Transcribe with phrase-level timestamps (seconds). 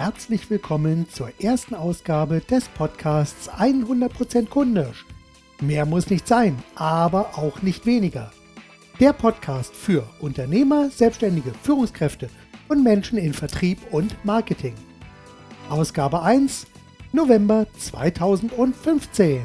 [0.00, 5.04] herzlich willkommen zur ersten Ausgabe des Podcasts 100% Kundisch.
[5.60, 8.32] Mehr muss nicht sein, aber auch nicht weniger.
[8.98, 12.30] Der Podcast für Unternehmer, Selbstständige, Führungskräfte
[12.70, 14.72] und Menschen in Vertrieb und Marketing.
[15.68, 16.66] Ausgabe 1,
[17.12, 19.44] November 2015.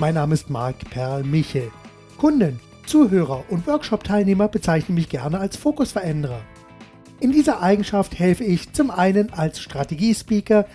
[0.00, 1.70] Mein Name ist Marc Perl Michel.
[2.18, 6.40] Kunden, Zuhörer und Workshop-Teilnehmer bezeichnen mich gerne als Fokusveränderer.
[7.20, 10.66] In dieser Eigenschaft helfe ich zum einen als Strategiespeaker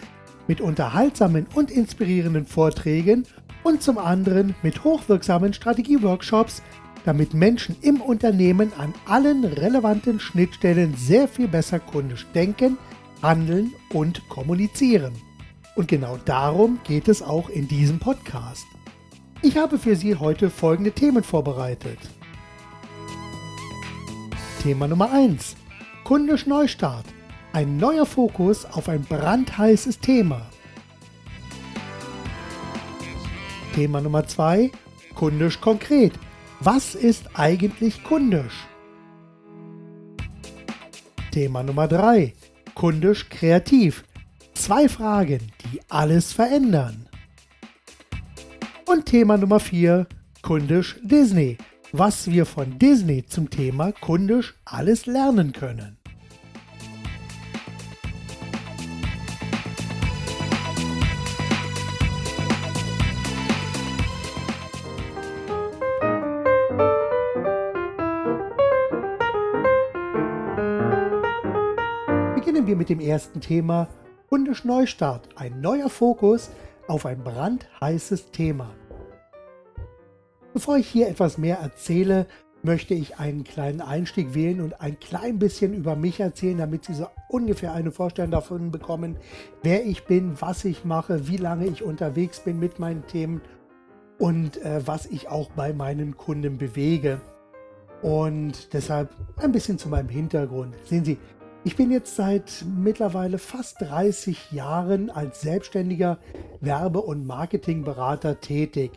[0.48, 3.26] mit unterhaltsamen und inspirierenden Vorträgen
[3.64, 6.62] und zum anderen mit hochwirksamen Strategieworkshops,
[7.04, 12.78] damit Menschen im Unternehmen an allen relevanten Schnittstellen sehr viel besser kundisch denken,
[13.22, 15.14] handeln und kommunizieren.
[15.76, 18.66] Und genau darum geht es auch in diesem Podcast.
[19.44, 22.00] Ich habe für Sie heute folgende Themen vorbereitet.
[24.64, 25.56] Thema Nummer 1.
[26.03, 27.06] Kundisch Neustart.
[27.53, 30.42] Ein neuer Fokus auf ein brandheißes Thema.
[33.76, 34.72] Thema Nummer 2.
[35.14, 36.14] Kundisch konkret.
[36.59, 38.66] Was ist eigentlich kundisch?
[41.31, 42.33] Thema Nummer 3.
[42.73, 44.04] Kundisch kreativ.
[44.56, 47.06] Zwei Fragen, die alles verändern.
[48.88, 50.07] Und Thema Nummer 4,
[50.41, 51.57] kundisch Disney.
[51.91, 55.97] Was wir von Disney zum Thema kundisch alles lernen können.
[72.35, 73.89] Beginnen wir mit dem ersten Thema,
[74.30, 76.49] kundisch Neustart, ein neuer Fokus
[76.88, 78.73] auf ein brandheißes Thema.
[80.58, 82.25] Bevor ich hier etwas mehr erzähle,
[82.63, 86.95] möchte ich einen kleinen Einstieg wählen und ein klein bisschen über mich erzählen, damit Sie
[86.95, 89.17] so ungefähr eine Vorstellung davon bekommen,
[89.61, 93.42] wer ich bin, was ich mache, wie lange ich unterwegs bin mit meinen Themen
[94.17, 97.21] und äh, was ich auch bei meinen Kunden bewege.
[98.02, 100.76] Und deshalb ein bisschen zu meinem Hintergrund.
[100.86, 101.20] Sehen Sie,
[101.65, 106.17] ich bin jetzt seit mittlerweile fast 30 Jahren als selbstständiger
[106.61, 108.93] Werbe- und Marketingberater tätig.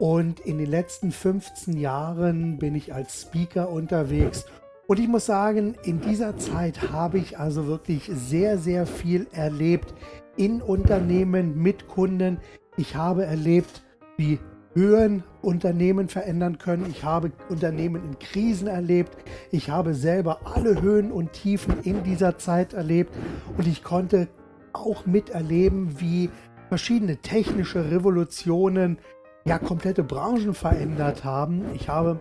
[0.00, 4.46] Und in den letzten 15 Jahren bin ich als Speaker unterwegs.
[4.86, 9.92] Und ich muss sagen, in dieser Zeit habe ich also wirklich sehr, sehr viel erlebt
[10.38, 12.38] in Unternehmen mit Kunden.
[12.78, 13.82] Ich habe erlebt,
[14.16, 14.38] wie
[14.72, 16.86] Höhen Unternehmen verändern können.
[16.88, 19.14] Ich habe Unternehmen in Krisen erlebt.
[19.50, 23.14] Ich habe selber alle Höhen und Tiefen in dieser Zeit erlebt.
[23.58, 24.28] Und ich konnte
[24.72, 26.30] auch miterleben, wie
[26.70, 28.98] verschiedene technische Revolutionen
[29.44, 31.74] ja komplette Branchen verändert haben.
[31.74, 32.20] Ich habe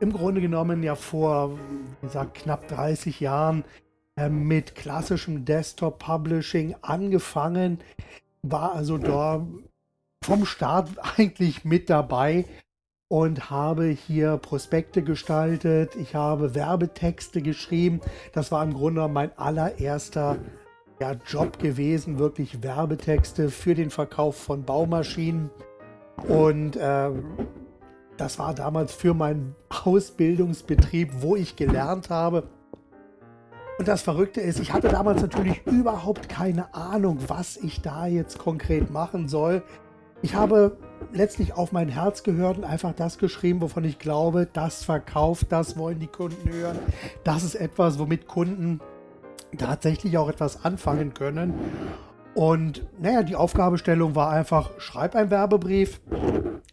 [0.00, 1.58] im Grunde genommen ja vor,
[2.00, 3.64] wie gesagt, knapp 30 Jahren
[4.16, 7.78] äh, mit klassischem Desktop Publishing angefangen,
[8.42, 9.46] war also da
[10.24, 12.44] vom Start eigentlich mit dabei
[13.08, 15.96] und habe hier Prospekte gestaltet.
[15.96, 18.00] Ich habe Werbetexte geschrieben.
[18.32, 20.38] Das war im Grunde mein allererster
[20.98, 25.50] ja, Job gewesen, wirklich Werbetexte für den Verkauf von Baumaschinen.
[26.28, 27.10] Und äh,
[28.16, 32.44] das war damals für meinen Ausbildungsbetrieb, wo ich gelernt habe.
[33.78, 38.38] Und das Verrückte ist, ich hatte damals natürlich überhaupt keine Ahnung, was ich da jetzt
[38.38, 39.62] konkret machen soll.
[40.20, 40.76] Ich habe
[41.12, 45.76] letztlich auf mein Herz gehört und einfach das geschrieben, wovon ich glaube, das verkauft, das
[45.76, 46.78] wollen die Kunden hören.
[47.24, 48.80] Das ist etwas, womit Kunden
[49.58, 51.54] tatsächlich auch etwas anfangen können.
[52.34, 56.00] Und naja, die Aufgabestellung war einfach, schreib einen Werbebrief,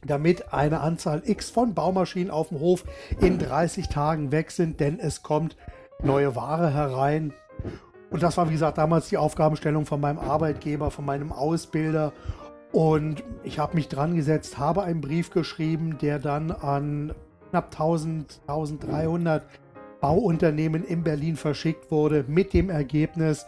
[0.06, 2.84] damit eine Anzahl X von Baumaschinen auf dem Hof
[3.20, 5.58] in 30 Tagen weg sind, denn es kommt
[6.02, 7.34] neue Ware herein.
[8.10, 12.14] Und das war, wie gesagt, damals die Aufgabenstellung von meinem Arbeitgeber, von meinem Ausbilder.
[12.72, 17.14] Und ich habe mich dran gesetzt, habe einen Brief geschrieben, der dann an
[17.50, 19.46] knapp 1000, 1300
[20.02, 23.46] Bauunternehmen in Berlin verschickt wurde, mit dem Ergebnis,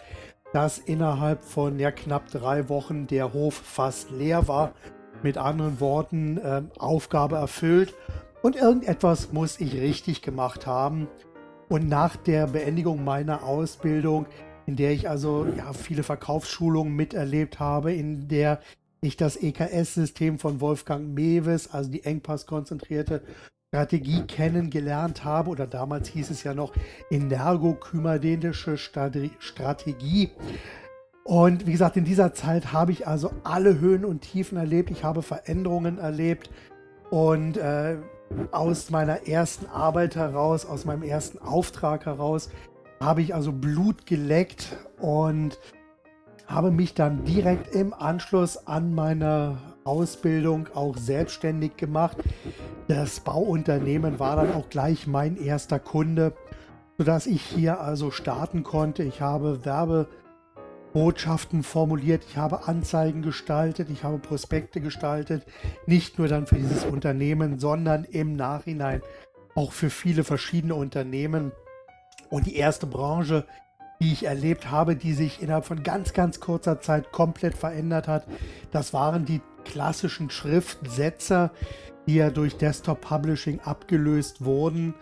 [0.54, 4.74] dass innerhalb von ja, knapp drei Wochen der Hof fast leer war.
[5.24, 7.94] Mit anderen Worten, äh, Aufgabe erfüllt
[8.42, 11.08] und irgendetwas muss ich richtig gemacht haben.
[11.70, 14.26] Und nach der Beendigung meiner Ausbildung,
[14.66, 18.60] in der ich also ja, viele Verkaufsschulungen miterlebt habe, in der
[19.00, 23.24] ich das EKS-System von Wolfgang Mewes, also die engpasskonzentrierte
[23.74, 26.74] Strategie kennengelernt habe, oder damals hieß es ja noch
[27.10, 30.30] energokymadenische Strategie.
[31.24, 34.92] Und wie gesagt, in dieser Zeit habe ich also alle Höhen und Tiefen erlebt.
[34.92, 36.50] Ich habe Veränderungen erlebt.
[37.12, 37.96] Und äh,
[38.52, 42.50] aus meiner ersten Arbeit heraus, aus meinem ersten Auftrag heraus,
[43.00, 45.58] habe ich also Blut geleckt und
[46.46, 52.18] habe mich dann direkt im Anschluss an meine Ausbildung auch selbstständig gemacht.
[52.94, 56.34] Das Bauunternehmen war dann auch gleich mein erster Kunde,
[56.98, 59.04] sodass ich hier also starten konnte.
[59.04, 65.46] Ich habe Werbebotschaften formuliert, ich habe Anzeigen gestaltet, ich habe Prospekte gestaltet,
[65.86, 69.02] nicht nur dann für dieses Unternehmen, sondern im Nachhinein
[69.56, 71.54] auch für viele verschiedene Unternehmen.
[72.30, 73.46] Und die erste Branche,
[74.02, 78.28] die ich erlebt habe, die sich innerhalb von ganz, ganz kurzer Zeit komplett verändert hat.
[78.72, 81.52] Das waren die klassischen Schriftsetzer,
[82.08, 84.94] die ja durch Desktop Publishing abgelöst wurden.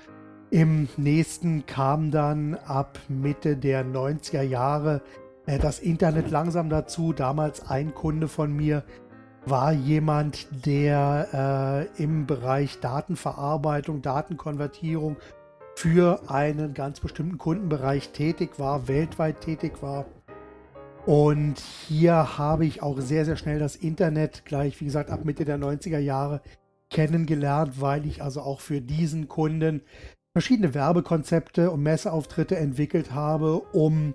[0.51, 5.01] Im nächsten kam dann ab Mitte der 90er Jahre
[5.45, 7.13] äh, das Internet langsam dazu.
[7.13, 8.83] Damals ein Kunde von mir
[9.45, 15.17] war jemand, der äh, im Bereich Datenverarbeitung, Datenkonvertierung
[15.75, 20.05] für einen ganz bestimmten Kundenbereich tätig war, weltweit tätig war.
[21.05, 25.45] Und hier habe ich auch sehr, sehr schnell das Internet gleich, wie gesagt, ab Mitte
[25.45, 26.41] der 90er Jahre
[26.89, 29.81] kennengelernt, weil ich also auch für diesen Kunden
[30.33, 34.13] verschiedene Werbekonzepte und Messeauftritte entwickelt habe, um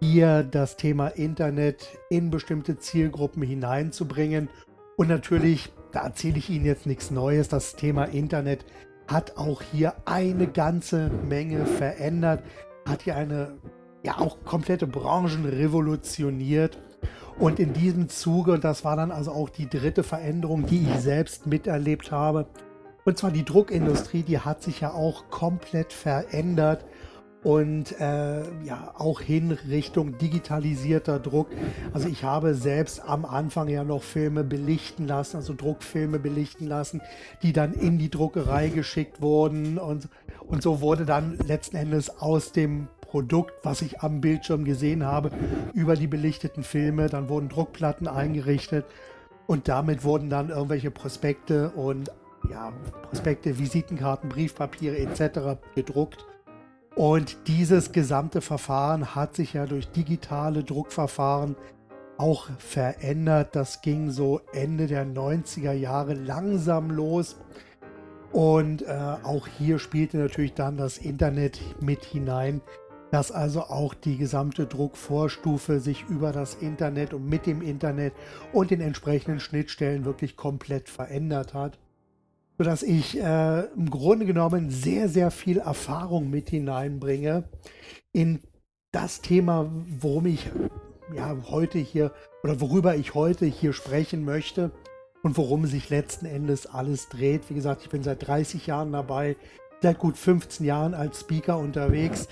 [0.00, 4.48] hier das Thema Internet in bestimmte Zielgruppen hineinzubringen.
[4.96, 8.64] Und natürlich, da erzähle ich Ihnen jetzt nichts Neues, das Thema Internet
[9.08, 12.42] hat auch hier eine ganze Menge verändert,
[12.86, 13.56] hat hier eine
[14.04, 16.78] ja auch komplette Branchen revolutioniert.
[17.38, 20.98] Und in diesem Zuge, und das war dann also auch die dritte Veränderung, die ich
[20.98, 22.46] selbst miterlebt habe,
[23.04, 26.84] und zwar die Druckindustrie, die hat sich ja auch komplett verändert
[27.44, 31.48] und äh, ja auch hin Richtung digitalisierter Druck.
[31.92, 37.00] Also ich habe selbst am Anfang ja noch Filme belichten lassen, also Druckfilme belichten lassen,
[37.42, 40.08] die dann in die Druckerei geschickt wurden und,
[40.46, 45.30] und so wurde dann letzten Endes aus dem Produkt, was ich am Bildschirm gesehen habe,
[45.72, 48.84] über die belichteten Filme, dann wurden Druckplatten eingerichtet
[49.46, 52.10] und damit wurden dann irgendwelche Prospekte und
[52.50, 55.60] ja, Prospekte, Visitenkarten, Briefpapiere etc.
[55.74, 56.24] gedruckt.
[56.98, 61.54] Und dieses gesamte Verfahren hat sich ja durch digitale Druckverfahren
[62.16, 63.54] auch verändert.
[63.54, 67.36] Das ging so Ende der 90er Jahre langsam los.
[68.32, 72.62] Und äh, auch hier spielte natürlich dann das Internet mit hinein,
[73.12, 78.12] dass also auch die gesamte Druckvorstufe sich über das Internet und mit dem Internet
[78.52, 81.78] und den entsprechenden Schnittstellen wirklich komplett verändert hat
[82.58, 87.44] sodass ich äh, im Grunde genommen sehr, sehr viel Erfahrung mit hineinbringe
[88.12, 88.40] in
[88.92, 89.70] das Thema,
[90.00, 90.50] worum ich
[91.14, 92.12] ja heute hier
[92.42, 94.72] oder worüber ich heute hier sprechen möchte
[95.22, 97.48] und worum sich letzten Endes alles dreht.
[97.48, 99.36] Wie gesagt, ich bin seit 30 Jahren dabei,
[99.80, 102.28] seit gut 15 Jahren als Speaker unterwegs,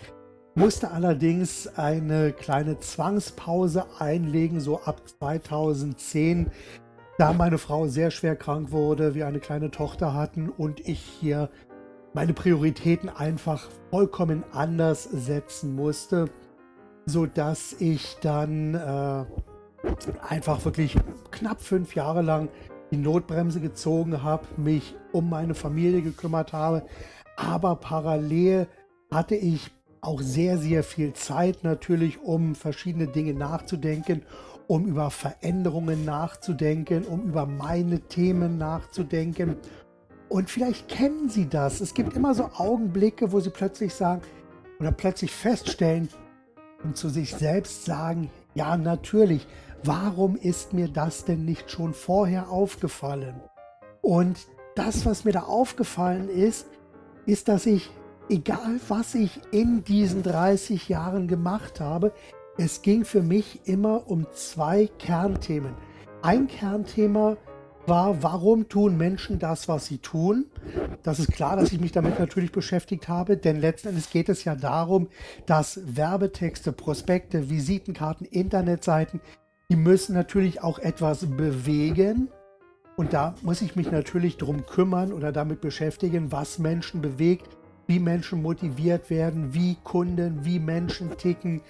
[0.57, 6.51] musste allerdings eine kleine Zwangspause einlegen, so ab 2010
[7.19, 11.49] da meine Frau sehr schwer krank wurde, wir eine kleine Tochter hatten und ich hier
[12.13, 16.27] meine Prioritäten einfach vollkommen anders setzen musste,
[17.07, 19.25] sodass ich dann äh,
[20.29, 20.97] einfach wirklich
[21.31, 22.49] knapp fünf Jahre lang
[22.91, 26.85] die Notbremse gezogen habe, mich um meine Familie gekümmert habe,
[27.37, 28.69] aber parallel
[29.11, 29.71] hatte ich
[30.01, 34.23] auch sehr, sehr viel Zeit natürlich, um verschiedene Dinge nachzudenken
[34.67, 39.57] um über Veränderungen nachzudenken, um über meine Themen nachzudenken.
[40.29, 41.81] Und vielleicht kennen Sie das.
[41.81, 44.23] Es gibt immer so Augenblicke, wo Sie plötzlich sagen
[44.81, 46.09] oder plötzlich feststellen
[46.83, 49.47] und zu sich selbst sagen, ja natürlich,
[49.85, 53.41] warum ist mir das denn nicht schon vorher aufgefallen?
[54.03, 54.39] Und
[54.75, 56.67] das, was mir da aufgefallen ist,
[57.25, 57.91] ist, dass ich,
[58.29, 62.13] egal was ich in diesen 30 Jahren gemacht habe,
[62.59, 65.75] es ging für mich immer um zwei Kernthemen.
[66.23, 67.37] Ein Kernthema
[67.87, 70.47] war, warum tun Menschen das, was sie tun?
[71.03, 74.45] Das ist klar, dass ich mich damit natürlich beschäftigt habe, denn letzten Endes geht es
[74.45, 75.09] ja darum,
[75.45, 79.21] dass Werbetexte, Prospekte, Visitenkarten, Internetseiten,
[79.71, 82.29] die müssen natürlich auch etwas bewegen.
[82.97, 87.56] Und da muss ich mich natürlich darum kümmern oder damit beschäftigen, was Menschen bewegt,
[87.87, 91.61] wie Menschen motiviert werden, wie Kunden, wie Menschen ticken,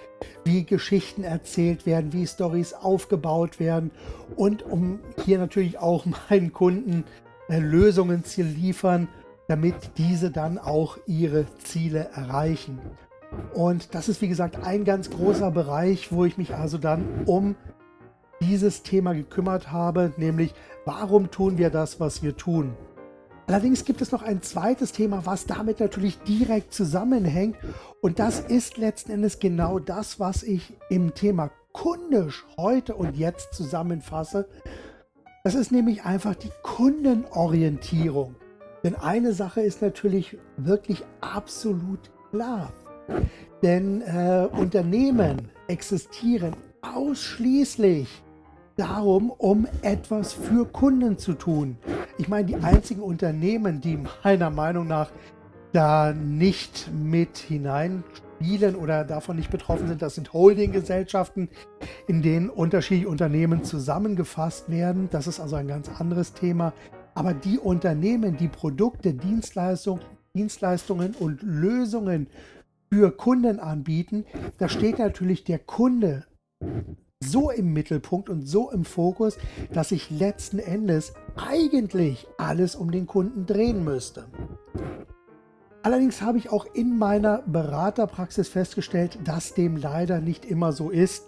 [0.45, 3.91] wie Geschichten erzählt werden, wie Stories aufgebaut werden
[4.37, 7.05] und um hier natürlich auch meinen Kunden
[7.49, 9.09] äh, Lösungen zu liefern,
[9.49, 12.81] damit diese dann auch ihre Ziele erreichen.
[13.55, 17.55] Und das ist wie gesagt ein ganz großer Bereich, wo ich mich also dann um
[18.41, 20.55] dieses Thema gekümmert habe, nämlich
[20.85, 22.75] warum tun wir das, was wir tun?
[23.47, 27.57] Allerdings gibt es noch ein zweites Thema, was damit natürlich direkt zusammenhängt.
[28.01, 33.55] Und das ist letzten Endes genau das, was ich im Thema kundisch heute und jetzt
[33.55, 34.49] zusammenfasse.
[35.45, 38.35] Das ist nämlich einfach die Kundenorientierung.
[38.83, 42.73] Denn eine Sache ist natürlich wirklich absolut klar.
[43.63, 48.23] Denn äh, Unternehmen existieren ausschließlich
[48.77, 51.77] darum, um etwas für Kunden zu tun.
[52.19, 55.11] Ich meine, die einzigen Unternehmen, die meiner Meinung nach
[55.73, 61.49] da nicht mit hineinspielen oder davon nicht betroffen sind, das sind Holdinggesellschaften,
[62.07, 65.09] in denen unterschiedliche Unternehmen zusammengefasst werden.
[65.11, 66.73] Das ist also ein ganz anderes Thema.
[67.15, 70.03] Aber die Unternehmen, die Produkte, Dienstleistungen,
[70.35, 72.29] Dienstleistungen und Lösungen
[72.93, 74.27] für Kunden anbieten,
[74.59, 76.25] da steht natürlich der Kunde
[77.27, 79.39] so im Mittelpunkt und so im Fokus,
[79.73, 84.27] dass sich letzten Endes eigentlich alles um den Kunden drehen müsste.
[85.83, 91.27] Allerdings habe ich auch in meiner Beraterpraxis festgestellt, dass dem leider nicht immer so ist.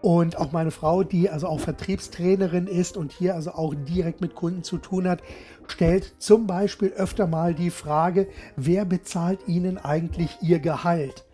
[0.00, 4.36] Und auch meine Frau, die also auch Vertriebstrainerin ist und hier also auch direkt mit
[4.36, 5.22] Kunden zu tun hat,
[5.66, 11.25] stellt zum Beispiel öfter mal die Frage, wer bezahlt Ihnen eigentlich Ihr Gehalt?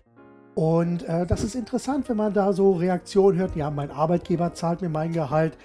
[0.55, 3.57] Und äh, das ist interessant, wenn man da so Reaktionen hört.
[3.57, 5.57] Ja, mein Arbeitgeber zahlt mir mein Gehalt,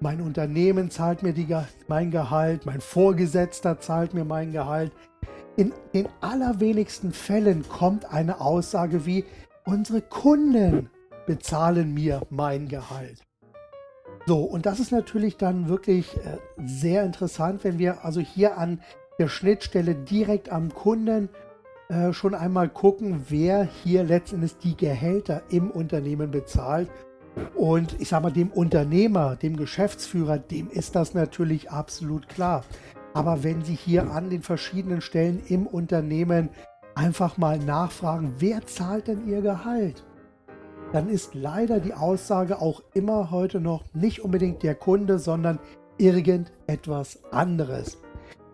[0.00, 1.46] mein Unternehmen zahlt mir die,
[1.86, 4.90] mein Gehalt, mein Vorgesetzter zahlt mir mein Gehalt.
[5.56, 9.24] In den allerwenigsten Fällen kommt eine Aussage wie,
[9.64, 10.90] unsere Kunden
[11.26, 13.22] bezahlen mir mein Gehalt.
[14.26, 18.80] So, und das ist natürlich dann wirklich äh, sehr interessant, wenn wir also hier an
[19.18, 21.28] der Schnittstelle direkt am Kunden
[21.92, 26.90] äh, schon einmal gucken, wer hier letztendlich die Gehälter im Unternehmen bezahlt.
[27.54, 32.64] Und ich sage mal, dem Unternehmer, dem Geschäftsführer, dem ist das natürlich absolut klar.
[33.12, 36.48] Aber wenn Sie hier an den verschiedenen Stellen im Unternehmen
[36.94, 40.02] einfach mal nachfragen, wer zahlt denn Ihr Gehalt?
[40.94, 45.58] Dann ist leider die Aussage auch immer heute noch nicht unbedingt der Kunde, sondern
[45.98, 47.98] irgendetwas anderes.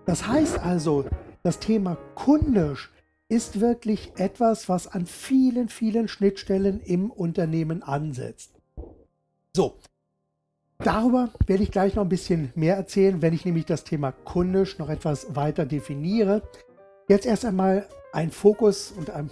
[0.07, 1.04] Das heißt also,
[1.45, 2.90] das Thema kundisch
[3.28, 8.52] ist wirklich etwas, was an vielen, vielen Schnittstellen im Unternehmen ansetzt.
[9.54, 9.75] So,
[10.78, 14.78] darüber werde ich gleich noch ein bisschen mehr erzählen, wenn ich nämlich das Thema kundisch
[14.78, 16.42] noch etwas weiter definiere.
[17.08, 19.30] Jetzt erst einmal ein Fokus und ein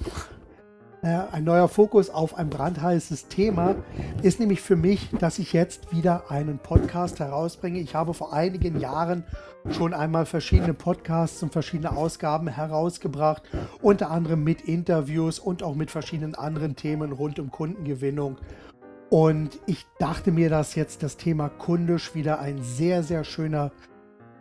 [1.03, 3.77] ein neuer Fokus auf ein brandheißes Thema
[4.23, 7.79] ist nämlich für mich, dass ich jetzt wieder einen Podcast herausbringe.
[7.79, 9.25] Ich habe vor einigen Jahren
[9.71, 13.43] schon einmal verschiedene Podcasts und verschiedene Ausgaben herausgebracht,
[13.83, 18.39] unter anderem mit Interviews und auch mit verschiedenen anderen Themen rund um Kundengewinnung.
[19.09, 23.71] Und ich dachte mir, dass jetzt das Thema kundisch wieder ein sehr, sehr schöner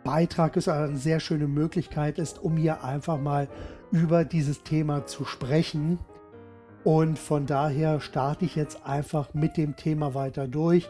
[0.04, 3.48] Beitrag ist, eine sehr schöne Möglichkeit ist, um hier einfach mal
[3.92, 5.98] über dieses Thema zu sprechen.
[6.86, 10.88] Und von daher starte ich jetzt einfach mit dem Thema weiter durch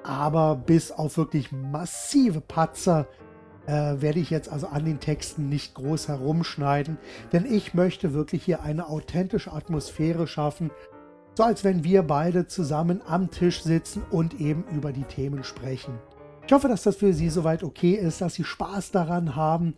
[0.03, 3.07] Aber bis auf wirklich massive Patzer
[3.65, 6.97] äh, werde ich jetzt also an den Texten nicht groß herumschneiden,
[7.31, 10.71] denn ich möchte wirklich hier eine authentische Atmosphäre schaffen,
[11.35, 15.97] so als wenn wir beide zusammen am Tisch sitzen und eben über die Themen sprechen.
[16.45, 19.75] Ich hoffe, dass das für Sie soweit okay ist, dass Sie Spaß daran haben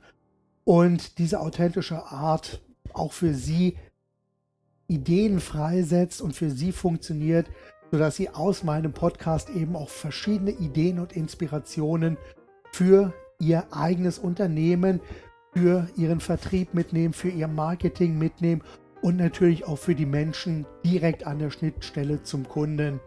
[0.64, 2.65] und diese authentische Art
[2.96, 3.78] auch für Sie
[4.88, 7.48] Ideen freisetzt und für Sie funktioniert,
[7.92, 12.18] sodass Sie aus meinem Podcast eben auch verschiedene Ideen und Inspirationen
[12.72, 15.02] für Ihr eigenes Unternehmen,
[15.54, 18.62] für Ihren Vertrieb mitnehmen, für Ihr Marketing mitnehmen
[19.02, 23.00] und natürlich auch für die Menschen direkt an der Schnittstelle zum Kunden.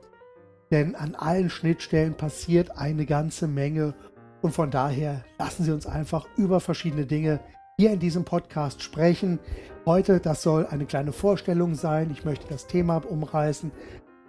[0.71, 3.95] Denn an allen Schnittstellen passiert eine ganze Menge
[4.41, 7.41] und von daher lassen Sie uns einfach über verschiedene Dinge
[7.81, 9.39] hier in diesem Podcast sprechen.
[9.87, 12.11] Heute, das soll eine kleine Vorstellung sein.
[12.11, 13.71] Ich möchte das Thema umreißen,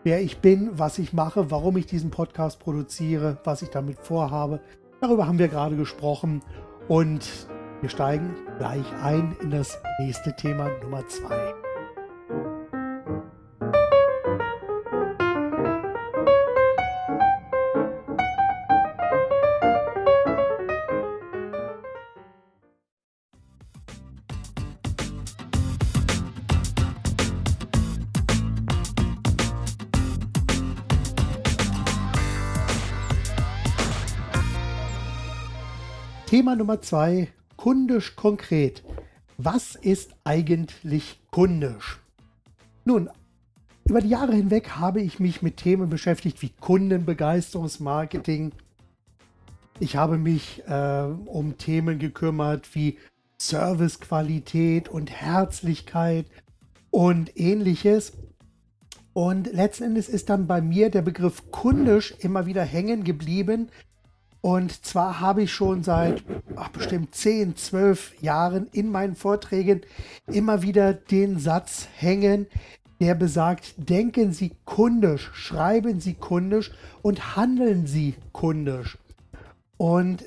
[0.04, 4.62] wer ich bin, was ich mache, warum ich diesen Podcast produziere, was ich damit vorhabe.
[5.02, 6.42] Darüber haben wir gerade gesprochen
[6.88, 7.28] und
[7.82, 11.59] wir steigen gleich ein in das nächste Thema Nummer zwei.
[36.40, 37.28] Thema Nummer zwei,
[37.58, 38.82] kundisch konkret.
[39.38, 42.00] Was ist eigentlich kundisch?
[42.86, 43.10] Nun,
[43.84, 48.54] über die Jahre hinweg habe ich mich mit Themen beschäftigt wie Kundenbegeisterungsmarketing.
[49.82, 52.98] Ich habe mich äh, um Themen gekümmert wie
[53.38, 56.26] Servicequalität und Herzlichkeit
[56.90, 58.14] und ähnliches.
[59.12, 63.68] Und letzten Endes ist dann bei mir der Begriff kundisch immer wieder hängen geblieben,
[64.42, 66.24] und zwar habe ich schon seit
[66.56, 69.82] ach, bestimmt 10, 12 Jahren in meinen Vorträgen
[70.28, 72.48] immer wieder den Satz hängen,
[73.02, 76.72] der besagt, denken Sie kundisch, schreiben Sie kundisch
[77.02, 78.98] und handeln Sie kundisch.
[79.78, 80.24] Und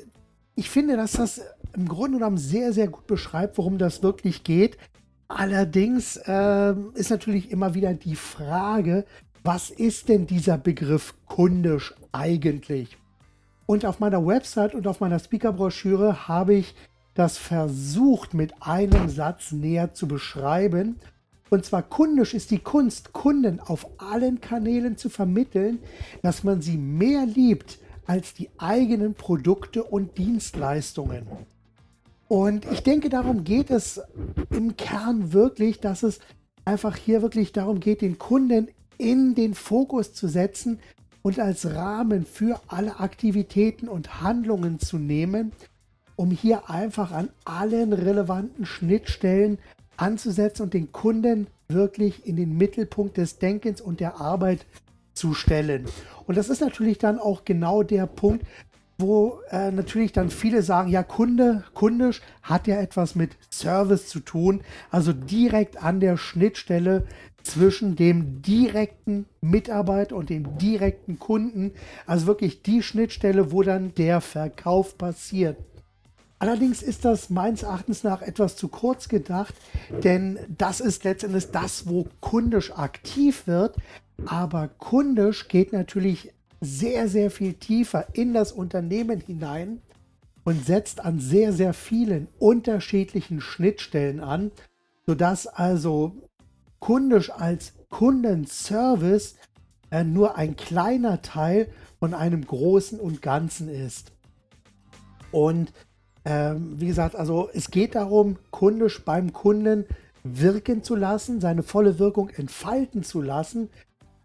[0.54, 1.40] ich finde, dass das
[1.74, 4.76] im Grunde genommen sehr, sehr gut beschreibt, worum das wirklich geht.
[5.28, 9.06] Allerdings äh, ist natürlich immer wieder die Frage,
[9.42, 12.98] was ist denn dieser Begriff kundisch eigentlich?
[13.66, 16.74] Und auf meiner Website und auf meiner Speakerbroschüre habe ich
[17.14, 20.96] das versucht mit einem Satz näher zu beschreiben.
[21.50, 25.80] Und zwar kundisch ist die Kunst, Kunden auf allen Kanälen zu vermitteln,
[26.22, 31.26] dass man sie mehr liebt als die eigenen Produkte und Dienstleistungen.
[32.28, 34.00] Und ich denke, darum geht es
[34.48, 36.20] im Kern wirklich, dass es
[36.64, 40.78] einfach hier wirklich darum geht, den Kunden in den Fokus zu setzen
[41.22, 45.52] und als Rahmen für alle Aktivitäten und Handlungen zu nehmen,
[46.16, 49.58] um hier einfach an allen relevanten Schnittstellen
[49.96, 54.66] anzusetzen und den Kunden wirklich in den Mittelpunkt des Denkens und der Arbeit
[55.14, 55.86] zu stellen.
[56.26, 58.46] Und das ist natürlich dann auch genau der Punkt,
[58.98, 64.20] wo äh, natürlich dann viele sagen, ja, Kunde, kundisch hat ja etwas mit Service zu
[64.20, 67.04] tun, also direkt an der Schnittstelle
[67.42, 71.72] zwischen dem direkten Mitarbeiter und dem direkten Kunden.
[72.06, 75.56] Also wirklich die Schnittstelle, wo dann der Verkauf passiert.
[76.38, 79.54] Allerdings ist das meines Erachtens nach etwas zu kurz gedacht,
[80.02, 83.76] denn das ist letztendlich das, wo kundisch aktiv wird.
[84.26, 89.82] Aber kundisch geht natürlich sehr, sehr viel tiefer in das Unternehmen hinein
[90.44, 94.50] und setzt an sehr, sehr vielen unterschiedlichen Schnittstellen an,
[95.06, 96.28] sodass also
[96.82, 99.36] kundisch als Kundenservice
[99.92, 101.68] äh, nur ein kleiner Teil
[102.00, 104.10] von einem großen und Ganzen ist.
[105.30, 105.72] Und
[106.24, 109.86] ähm, wie gesagt, also es geht darum, kundisch beim Kunden
[110.24, 113.70] wirken zu lassen, seine volle Wirkung entfalten zu lassen.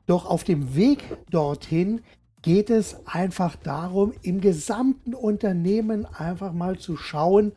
[0.07, 2.01] Doch auf dem Weg dorthin
[2.41, 7.51] geht es einfach darum, im gesamten Unternehmen einfach mal zu schauen,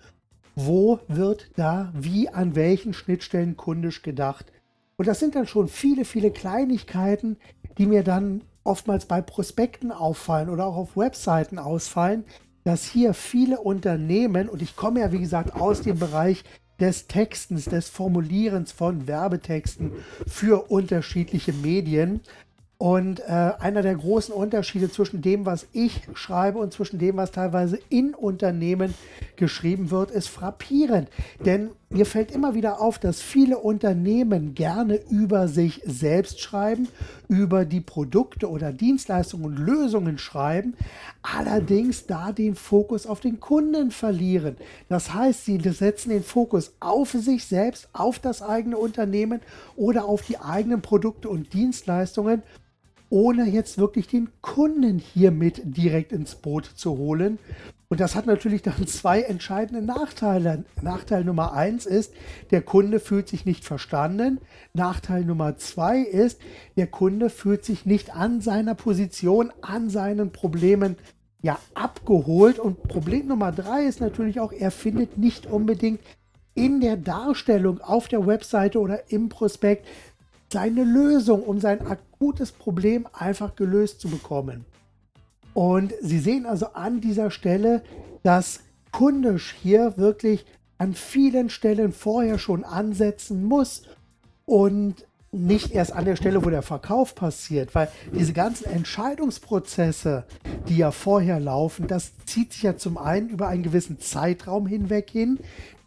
[0.54, 4.52] wo wird da wie an welchen Schnittstellen kundisch gedacht
[5.00, 7.38] und das sind dann schon viele, viele Kleinigkeiten,
[7.78, 12.24] die mir dann oftmals bei Prospekten auffallen oder auch auf Webseiten ausfallen,
[12.64, 16.44] dass hier viele Unternehmen, und ich komme ja wie gesagt aus dem Bereich
[16.80, 19.92] des Textens, des Formulierens von Werbetexten
[20.26, 22.20] für unterschiedliche Medien,
[22.80, 27.30] Und äh, einer der großen Unterschiede zwischen dem, was ich schreibe und zwischen dem, was
[27.30, 28.94] teilweise in Unternehmen
[29.36, 31.10] geschrieben wird, ist frappierend.
[31.44, 36.88] Denn mir fällt immer wieder auf, dass viele Unternehmen gerne über sich selbst schreiben,
[37.28, 40.72] über die Produkte oder Dienstleistungen und Lösungen schreiben,
[41.20, 44.56] allerdings da den Fokus auf den Kunden verlieren.
[44.88, 49.40] Das heißt, sie setzen den Fokus auf sich selbst, auf das eigene Unternehmen
[49.76, 52.42] oder auf die eigenen Produkte und Dienstleistungen
[53.10, 57.38] ohne jetzt wirklich den Kunden hier mit direkt ins Boot zu holen.
[57.88, 60.64] Und das hat natürlich dann zwei entscheidende Nachteile.
[60.80, 62.14] Nachteil Nummer eins ist,
[62.52, 64.40] der Kunde fühlt sich nicht verstanden.
[64.72, 66.40] Nachteil Nummer zwei ist,
[66.76, 70.96] der Kunde fühlt sich nicht an seiner Position, an seinen Problemen
[71.42, 72.60] ja abgeholt.
[72.60, 76.00] Und Problem Nummer drei ist natürlich auch, er findet nicht unbedingt
[76.54, 79.86] in der Darstellung auf der Webseite oder im Prospekt
[80.52, 84.64] seine Lösung, um sein akutes Problem einfach gelöst zu bekommen.
[85.54, 87.82] Und Sie sehen also an dieser Stelle,
[88.22, 88.60] dass
[88.92, 90.46] kundisch hier wirklich
[90.78, 93.82] an vielen Stellen vorher schon ansetzen muss
[94.46, 100.24] und nicht erst an der Stelle, wo der Verkauf passiert, weil diese ganzen Entscheidungsprozesse,
[100.68, 105.08] die ja vorher laufen, das zieht sich ja zum einen über einen gewissen Zeitraum hinweg
[105.10, 105.38] hin,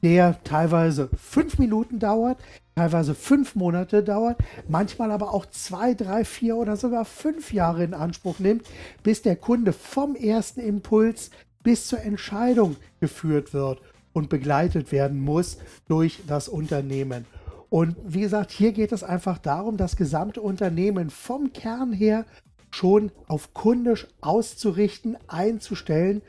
[0.03, 2.37] der teilweise fünf Minuten dauert,
[2.75, 4.37] teilweise fünf Monate dauert,
[4.67, 8.67] manchmal aber auch zwei, drei, vier oder sogar fünf Jahre in Anspruch nimmt,
[9.01, 11.31] bis der Kunde vom ersten Impuls
[11.63, 17.25] bis zur Entscheidung geführt wird und begleitet werden muss durch das Unternehmen.
[17.69, 22.25] Und wie gesagt, hier geht es einfach darum, das gesamte Unternehmen vom Kern her
[22.69, 26.21] schon auf kundisch auszurichten, einzustellen.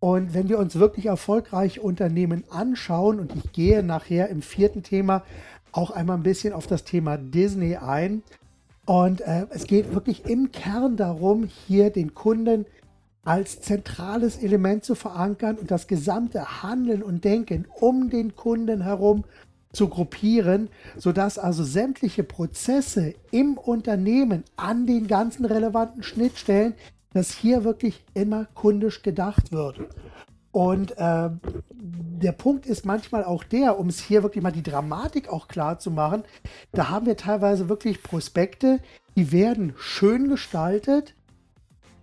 [0.00, 5.22] Und wenn wir uns wirklich erfolgreiche Unternehmen anschauen, und ich gehe nachher im vierten Thema
[5.72, 8.22] auch einmal ein bisschen auf das Thema Disney ein.
[8.86, 12.66] Und äh, es geht wirklich im Kern darum, hier den Kunden
[13.24, 19.24] als zentrales Element zu verankern und das gesamte Handeln und Denken um den Kunden herum
[19.72, 26.74] zu gruppieren, sodass also sämtliche Prozesse im Unternehmen an den ganzen relevanten Schnittstellen,
[27.12, 29.80] dass hier wirklich immer kundisch gedacht wird.
[30.52, 31.30] Und äh,
[31.72, 35.78] der Punkt ist manchmal auch der, um es hier wirklich mal die Dramatik auch klar
[35.78, 36.24] zu machen,
[36.72, 38.80] da haben wir teilweise wirklich Prospekte,
[39.16, 41.14] die werden schön gestaltet.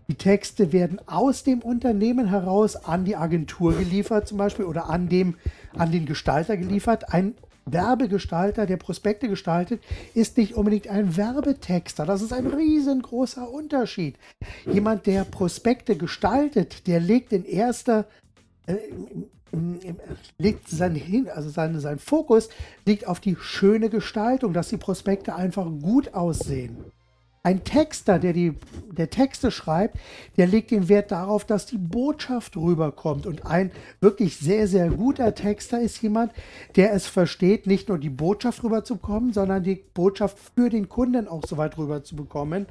[0.07, 5.09] Die Texte werden aus dem Unternehmen heraus an die Agentur geliefert, zum Beispiel, oder an,
[5.09, 5.35] dem,
[5.77, 7.13] an den Gestalter geliefert.
[7.13, 7.35] Ein
[7.67, 12.05] Werbegestalter, der Prospekte gestaltet, ist nicht unbedingt ein Werbetexter.
[12.05, 14.17] Das ist ein riesengroßer Unterschied.
[14.65, 18.05] Jemand, der Prospekte gestaltet, der legt in erster
[18.65, 18.77] äh,
[20.37, 22.49] legt sein, also sein, sein Fokus
[22.85, 26.77] liegt auf die schöne Gestaltung, dass die Prospekte einfach gut aussehen.
[27.47, 28.55] Ein Texter, der die
[28.91, 29.97] der Texte schreibt,
[30.35, 33.25] der legt den Wert darauf, dass die Botschaft rüberkommt.
[33.25, 36.33] Und ein wirklich sehr, sehr guter Texter ist jemand,
[36.75, 41.45] der es versteht, nicht nur die Botschaft rüberzukommen, sondern die Botschaft für den Kunden auch
[41.47, 42.65] so weit rüberzubekommen.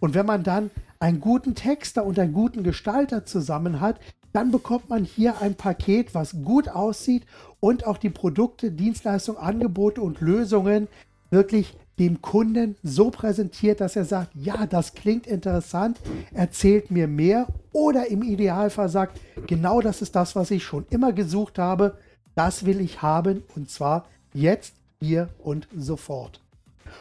[0.00, 4.00] Und wenn man dann einen guten Texter und einen guten Gestalter zusammen hat,
[4.32, 7.26] dann bekommt man hier ein Paket, was gut aussieht
[7.60, 10.88] und auch die Produkte, Dienstleistungen, Angebote und Lösungen
[11.28, 15.98] wirklich dem Kunden so präsentiert, dass er sagt, ja, das klingt interessant,
[16.32, 21.12] erzählt mir mehr oder im Idealfall sagt, genau das ist das, was ich schon immer
[21.12, 21.98] gesucht habe,
[22.34, 26.40] das will ich haben und zwar jetzt, hier und sofort.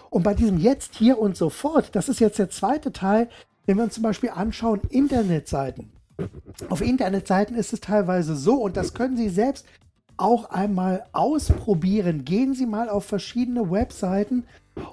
[0.10, 3.30] Und bei diesem jetzt, hier und sofort, das ist jetzt der zweite Teil,
[3.66, 5.92] wenn wir uns zum Beispiel anschauen, Internetseiten.
[6.70, 9.66] Auf Internetseiten ist es teilweise so, und das können Sie selbst
[10.18, 12.26] auch einmal ausprobieren.
[12.26, 14.44] Gehen Sie mal auf verschiedene Webseiten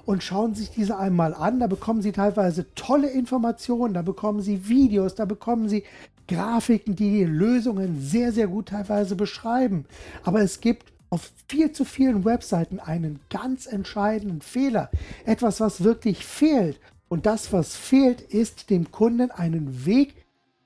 [0.05, 1.59] und schauen sich diese einmal an.
[1.59, 5.83] Da bekommen Sie teilweise tolle Informationen, da bekommen Sie Videos, da bekommen Sie
[6.27, 9.85] Grafiken, die die Lösungen sehr, sehr gut teilweise beschreiben.
[10.23, 14.91] Aber es gibt auf viel zu vielen Webseiten einen ganz entscheidenden Fehler.
[15.25, 16.79] Etwas, was wirklich fehlt.
[17.07, 20.13] Und das, was fehlt, ist dem Kunden einen Weg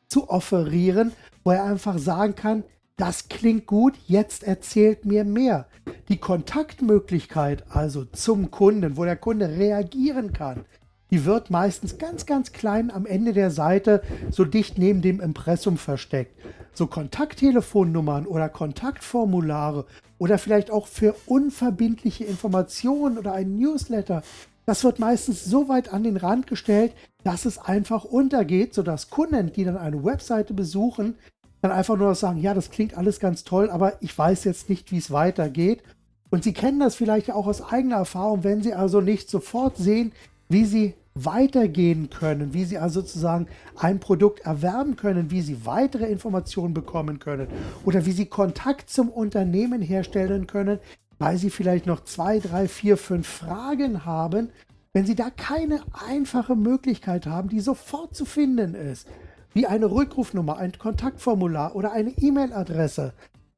[0.08, 1.14] zu offerieren,
[1.46, 2.64] wo er einfach sagen kann,
[2.98, 5.68] das klingt gut, jetzt erzählt mir mehr.
[6.10, 10.66] Die Kontaktmöglichkeit also zum Kunden, wo der Kunde reagieren kann,
[11.12, 14.02] die wird meistens ganz, ganz klein am Ende der Seite,
[14.32, 16.40] so dicht neben dem Impressum versteckt.
[16.74, 19.86] So Kontakttelefonnummern oder Kontaktformulare
[20.18, 24.24] oder vielleicht auch für unverbindliche Informationen oder ein Newsletter
[24.66, 29.52] das wird meistens so weit an den Rand gestellt, dass es einfach untergeht, sodass Kunden,
[29.52, 31.16] die dann eine Webseite besuchen,
[31.64, 34.92] dann einfach nur sagen, ja, das klingt alles ganz toll, aber ich weiß jetzt nicht,
[34.92, 35.82] wie es weitergeht.
[36.30, 40.12] Und Sie kennen das vielleicht auch aus eigener Erfahrung, wenn Sie also nicht sofort sehen,
[40.50, 43.48] wie Sie weitergehen können, wie Sie also sozusagen
[43.78, 47.48] ein Produkt erwerben können, wie Sie weitere Informationen bekommen können
[47.86, 50.80] oder wie Sie Kontakt zum Unternehmen herstellen können,
[51.18, 54.50] weil Sie vielleicht noch zwei, drei, vier, fünf Fragen haben.
[54.92, 59.08] Wenn Sie da keine einfache Möglichkeit haben, die sofort zu finden ist,
[59.54, 63.14] wie eine Rückrufnummer, ein Kontaktformular oder eine E-Mail-Adresse,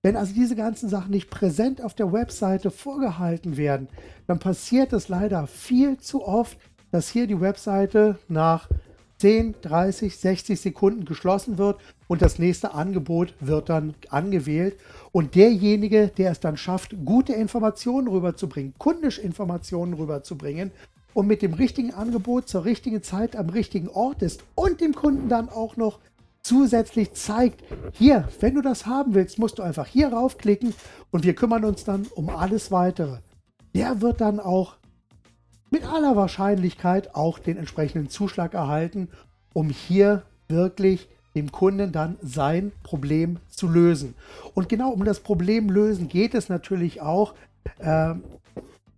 [0.05, 3.87] wenn also diese ganzen Sachen nicht präsent auf der Webseite vorgehalten werden,
[4.27, 6.59] dann passiert es leider viel zu oft,
[6.91, 8.69] dass hier die Webseite nach
[9.17, 14.77] 10, 30, 60 Sekunden geschlossen wird und das nächste Angebot wird dann angewählt.
[15.11, 20.71] Und derjenige, der es dann schafft, gute Informationen rüberzubringen, kundisch Informationen rüberzubringen
[21.15, 25.29] und mit dem richtigen Angebot zur richtigen Zeit am richtigen Ort ist und dem Kunden
[25.29, 25.99] dann auch noch
[26.43, 30.75] zusätzlich zeigt, hier, wenn du das haben willst, musst du einfach hier raufklicken
[31.11, 33.19] und wir kümmern uns dann um alles weitere.
[33.73, 34.75] Der wird dann auch
[35.71, 39.07] mit aller Wahrscheinlichkeit auch den entsprechenden Zuschlag erhalten,
[39.53, 44.15] um hier wirklich dem Kunden dann sein Problem zu lösen.
[44.53, 47.33] Und genau um das Problem lösen geht es natürlich auch.
[47.79, 48.15] Äh,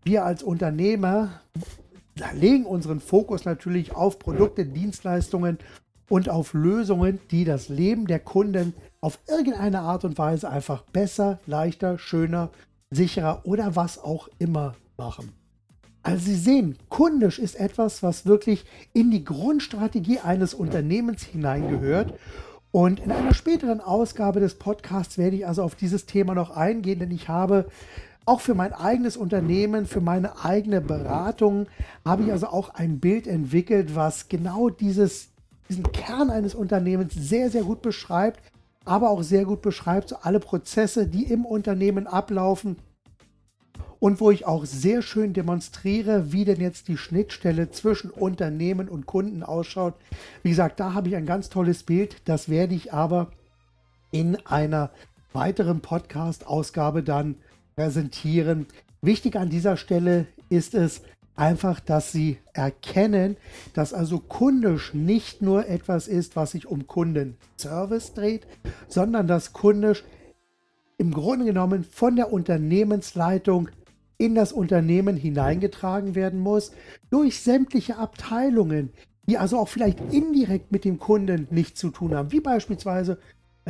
[0.03, 1.41] wir als Unternehmer
[2.33, 5.57] legen unseren Fokus natürlich auf Produkte, Dienstleistungen
[6.09, 11.39] und auf Lösungen, die das Leben der Kunden auf irgendeine Art und Weise einfach besser,
[11.45, 12.49] leichter, schöner,
[12.89, 15.33] sicherer oder was auch immer machen.
[16.03, 22.13] Also Sie sehen, kundisch ist etwas, was wirklich in die Grundstrategie eines Unternehmens hineingehört.
[22.71, 26.99] Und in einer späteren Ausgabe des Podcasts werde ich also auf dieses Thema noch eingehen,
[26.99, 27.65] denn ich habe
[28.27, 31.67] auch für mein eigenes Unternehmen, für meine eigene Beratung,
[32.05, 35.29] habe ich also auch ein Bild entwickelt, was genau dieses
[35.69, 38.41] diesen Kern eines Unternehmens sehr, sehr gut beschreibt,
[38.85, 42.77] aber auch sehr gut beschreibt so alle Prozesse, die im Unternehmen ablaufen
[43.99, 49.05] und wo ich auch sehr schön demonstriere, wie denn jetzt die Schnittstelle zwischen Unternehmen und
[49.05, 49.95] Kunden ausschaut.
[50.43, 53.31] Wie gesagt, da habe ich ein ganz tolles Bild, das werde ich aber
[54.11, 54.91] in einer
[55.33, 57.35] weiteren Podcast-Ausgabe dann
[57.77, 58.65] präsentieren.
[59.01, 61.03] Wichtig an dieser Stelle ist es,
[61.35, 63.37] einfach, dass sie erkennen,
[63.73, 68.47] dass also kundisch nicht nur etwas ist, was sich um Kundenservice dreht,
[68.87, 70.03] sondern dass kundisch
[70.97, 73.69] im Grunde genommen von der Unternehmensleitung
[74.17, 76.71] in das Unternehmen hineingetragen werden muss,
[77.11, 78.89] durch sämtliche Abteilungen,
[79.29, 83.19] die also auch vielleicht indirekt mit dem Kunden nichts zu tun haben, wie beispielsweise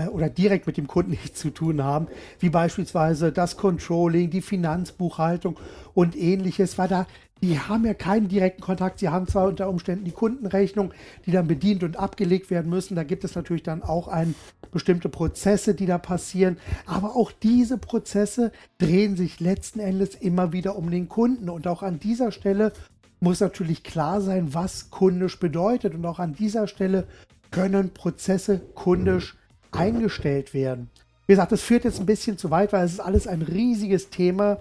[0.05, 2.07] oder direkt mit dem Kunden nichts zu tun haben,
[2.39, 5.59] wie beispielsweise das Controlling, die Finanzbuchhaltung
[5.93, 7.07] und ähnliches, weil da
[7.41, 8.99] die haben ja keinen direkten Kontakt.
[8.99, 10.91] Sie haben zwar unter Umständen die Kundenrechnung,
[11.25, 12.95] die dann bedient und abgelegt werden müssen.
[12.95, 14.33] Da gibt es natürlich dann auch ein,
[14.71, 16.57] bestimmte Prozesse, die da passieren.
[16.85, 21.49] Aber auch diese Prozesse drehen sich letzten Endes immer wieder um den Kunden.
[21.49, 22.73] Und auch an dieser Stelle
[23.19, 25.95] muss natürlich klar sein, was kundisch bedeutet.
[25.95, 27.07] Und auch an dieser Stelle
[27.51, 29.37] können Prozesse kundisch
[29.71, 30.89] eingestellt werden.
[31.25, 34.09] Wie gesagt, das führt jetzt ein bisschen zu weit, weil es ist alles ein riesiges
[34.09, 34.59] Thema.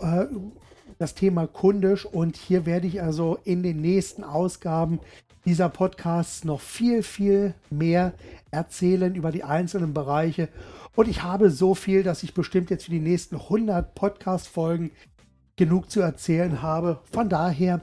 [0.00, 0.26] Äh,
[0.98, 5.00] das Thema kundisch und hier werde ich also in den nächsten Ausgaben
[5.44, 8.12] dieser Podcasts noch viel, viel mehr
[8.50, 10.48] erzählen über die einzelnen Bereiche.
[10.94, 14.90] Und ich habe so viel, dass ich bestimmt jetzt für die nächsten 100 Podcast-Folgen
[15.56, 17.00] genug zu erzählen habe.
[17.12, 17.80] Von daher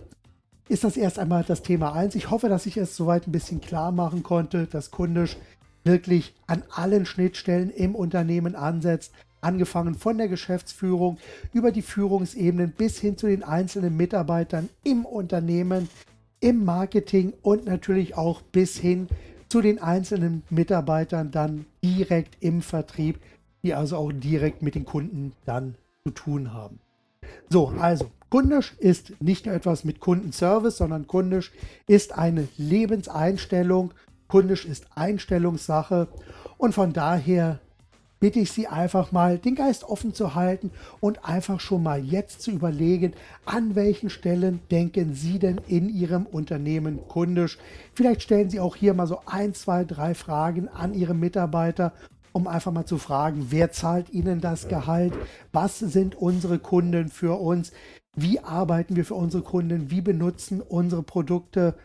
[0.68, 2.16] ist das erst einmal das Thema 1.
[2.16, 5.38] Ich hoffe, dass ich es soweit ein bisschen klar machen konnte, dass kundisch
[5.84, 11.18] wirklich an allen Schnittstellen im Unternehmen ansetzt, angefangen von der Geschäftsführung
[11.52, 15.90] über die Führungsebenen bis hin zu den einzelnen Mitarbeitern im Unternehmen,
[16.40, 19.08] im Marketing und natürlich auch bis hin
[19.50, 23.20] zu den einzelnen Mitarbeitern dann direkt im Vertrieb,
[23.64, 26.80] die also auch direkt mit den Kunden dann zu tun haben.
[27.50, 31.52] So, also kundisch ist nicht nur etwas mit Kundenservice, sondern kundisch
[31.88, 33.94] ist eine Lebenseinstellung.
[34.34, 36.08] Kundisch ist Einstellungssache
[36.58, 37.60] und von daher
[38.20, 42.42] bitte ich Sie einfach mal, den Geist offen zu halten und einfach schon mal jetzt
[42.42, 43.14] zu überlegen,
[43.46, 47.60] an welchen Stellen denken Sie denn in Ihrem Unternehmen kundisch.
[47.94, 51.94] Vielleicht stellen Sie auch hier mal so ein, zwei, drei Fragen an Ihre Mitarbeiter
[52.32, 55.14] um einfach mal zu fragen, wer zahlt Ihnen das Gehalt?
[55.52, 57.72] Was sind unsere Kunden für uns?
[58.16, 59.92] Wie arbeiten wir für unsere Kunden?
[59.92, 61.76] Wie benutzen unsere Produkte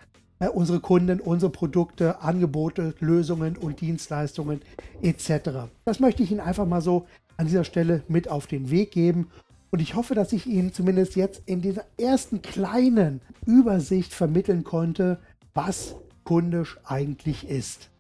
[0.41, 4.61] äh, unsere Kunden, unsere Produkte, Angebote, Lösungen und Dienstleistungen
[5.03, 5.71] etc.
[5.85, 9.29] Das möchte ich Ihnen einfach mal so an dieser Stelle mit auf den Weg geben.
[9.71, 15.19] Und ich hoffe, dass ich Ihnen zumindest jetzt in dieser ersten kleinen Übersicht vermitteln konnte,
[15.55, 17.91] was kundisch eigentlich ist.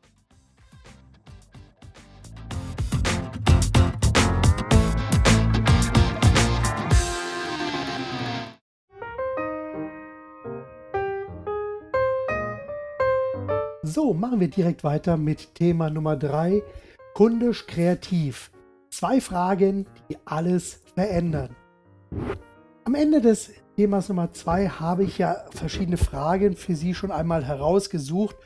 [14.15, 16.63] Machen wir direkt weiter mit Thema Nummer 3,
[17.15, 18.51] kundisch kreativ.
[18.91, 21.55] Zwei Fragen, die alles verändern.
[22.85, 27.45] Am Ende des Themas Nummer 2 habe ich ja verschiedene Fragen für Sie schon einmal
[27.45, 28.37] herausgesucht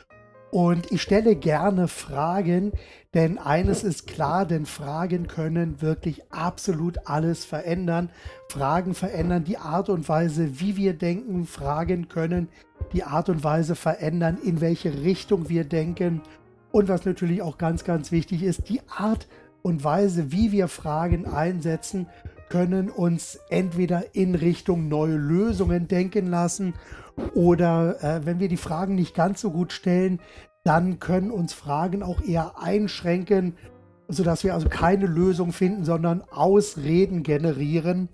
[0.53, 2.73] und ich stelle gerne Fragen,
[3.15, 8.11] denn eines ist klar, denn Fragen können wirklich absolut alles verändern.
[8.51, 11.47] Fragen verändern die Art und Weise, wie wir denken.
[11.47, 12.51] Fragen können
[12.93, 16.23] die Art und Weise verändern, in welche Richtung wir denken.
[16.71, 19.29] Und was natürlich auch ganz, ganz wichtig ist, die Art
[19.63, 22.07] und Weise, wie wir Fragen einsetzen,
[22.49, 26.75] können uns entweder in Richtung neue Lösungen denken lassen
[27.35, 30.21] oder äh, wenn wir die Fragen nicht ganz so gut stellen,
[30.65, 33.57] dann können uns Fragen auch eher einschränken,
[34.09, 38.09] sodass wir also keine Lösung finden, sondern Ausreden generieren.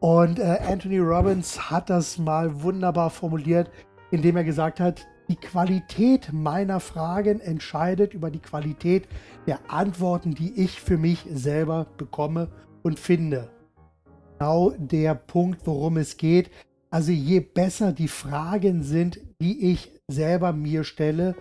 [0.00, 3.70] Und äh, Anthony Robbins hat das mal wunderbar formuliert,
[4.10, 9.06] indem er gesagt hat, die Qualität meiner Fragen entscheidet über die Qualität
[9.46, 12.48] der Antworten, die ich für mich selber bekomme
[12.82, 13.50] und finde.
[14.38, 16.50] Genau der Punkt, worum es geht.
[16.90, 21.34] Also je besser die Fragen sind, die ich selber mir stelle,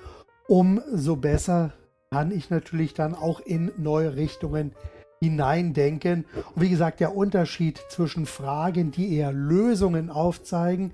[0.48, 1.74] umso besser
[2.12, 4.74] kann ich natürlich dann auch in neue Richtungen
[5.22, 6.26] hineindenken.
[6.56, 10.94] Und wie gesagt, der Unterschied zwischen Fragen, die eher Lösungen aufzeigen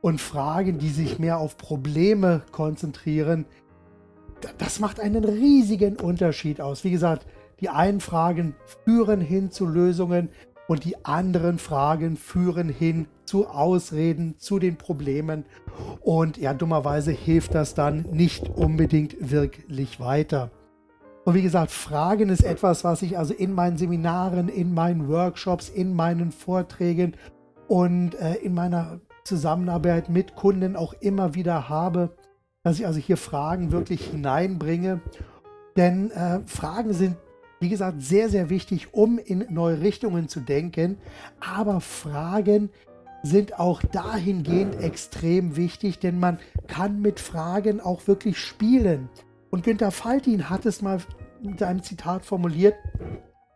[0.00, 3.46] und Fragen, die sich mehr auf Probleme konzentrieren,
[4.58, 6.84] das macht einen riesigen Unterschied aus.
[6.84, 7.26] Wie gesagt,
[7.60, 10.30] die einen Fragen führen hin zu Lösungen,
[10.70, 15.44] und die anderen Fragen führen hin zu Ausreden, zu den Problemen.
[16.00, 20.52] Und ja, dummerweise hilft das dann nicht unbedingt wirklich weiter.
[21.24, 25.68] Und wie gesagt, Fragen ist etwas, was ich also in meinen Seminaren, in meinen Workshops,
[25.68, 27.16] in meinen Vorträgen
[27.66, 32.16] und äh, in meiner Zusammenarbeit mit Kunden auch immer wieder habe,
[32.62, 35.00] dass ich also hier Fragen wirklich hineinbringe.
[35.76, 37.16] Denn äh, Fragen sind
[37.60, 40.96] wie gesagt, sehr, sehr wichtig, um in neue Richtungen zu denken.
[41.40, 42.70] Aber Fragen
[43.22, 46.38] sind auch dahingehend extrem wichtig, denn man
[46.68, 49.10] kann mit Fragen auch wirklich spielen.
[49.50, 51.00] Und Günter Faltin hat es mal
[51.42, 52.74] mit einem Zitat formuliert,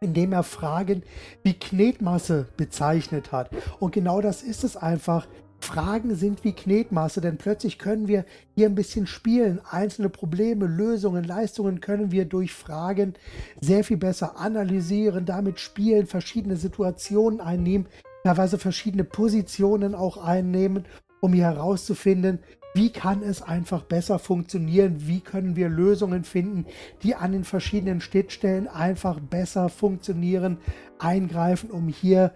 [0.02, 1.02] indem er Fragen
[1.42, 3.50] wie Knetmasse bezeichnet hat.
[3.80, 5.26] Und genau das ist es einfach.
[5.64, 8.24] Fragen sind wie Knetmasse, denn plötzlich können wir
[8.54, 9.60] hier ein bisschen spielen.
[9.68, 13.14] Einzelne Probleme, Lösungen, Leistungen können wir durch Fragen
[13.60, 17.86] sehr viel besser analysieren, damit spielen, verschiedene Situationen einnehmen,
[18.24, 20.84] teilweise verschiedene Positionen auch einnehmen,
[21.20, 22.40] um hier herauszufinden,
[22.74, 26.66] wie kann es einfach besser funktionieren, wie können wir Lösungen finden,
[27.02, 30.58] die an den verschiedenen Schnittstellen einfach besser funktionieren,
[30.98, 32.34] eingreifen, um hier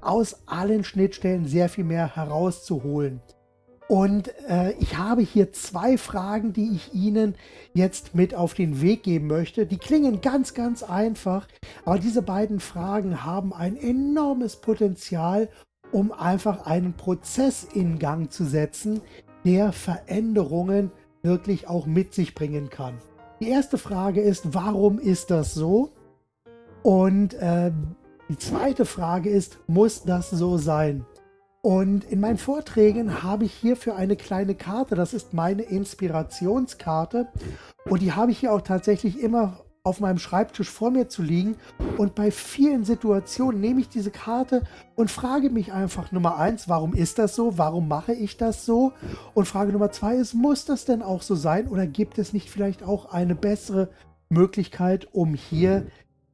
[0.00, 3.20] aus allen Schnittstellen sehr viel mehr herauszuholen.
[3.88, 7.36] Und äh, ich habe hier zwei Fragen, die ich Ihnen
[7.72, 9.64] jetzt mit auf den Weg geben möchte.
[9.64, 11.48] Die klingen ganz, ganz einfach,
[11.86, 15.48] aber diese beiden Fragen haben ein enormes Potenzial,
[15.90, 19.00] um einfach einen Prozess in Gang zu setzen,
[19.46, 20.90] der Veränderungen
[21.22, 22.98] wirklich auch mit sich bringen kann.
[23.40, 25.92] Die erste Frage ist, warum ist das so?
[26.82, 27.70] Und äh,
[28.28, 31.04] die zweite Frage ist, muss das so sein?
[31.62, 37.28] Und in meinen Vorträgen habe ich hierfür eine kleine Karte, das ist meine Inspirationskarte
[37.86, 41.56] und die habe ich hier auch tatsächlich immer auf meinem Schreibtisch vor mir zu liegen
[41.96, 44.62] und bei vielen Situationen nehme ich diese Karte
[44.94, 47.58] und frage mich einfach Nummer eins, warum ist das so?
[47.58, 48.92] Warum mache ich das so?
[49.34, 52.50] Und Frage Nummer zwei ist, muss das denn auch so sein oder gibt es nicht
[52.50, 53.88] vielleicht auch eine bessere
[54.28, 55.86] Möglichkeit, um hier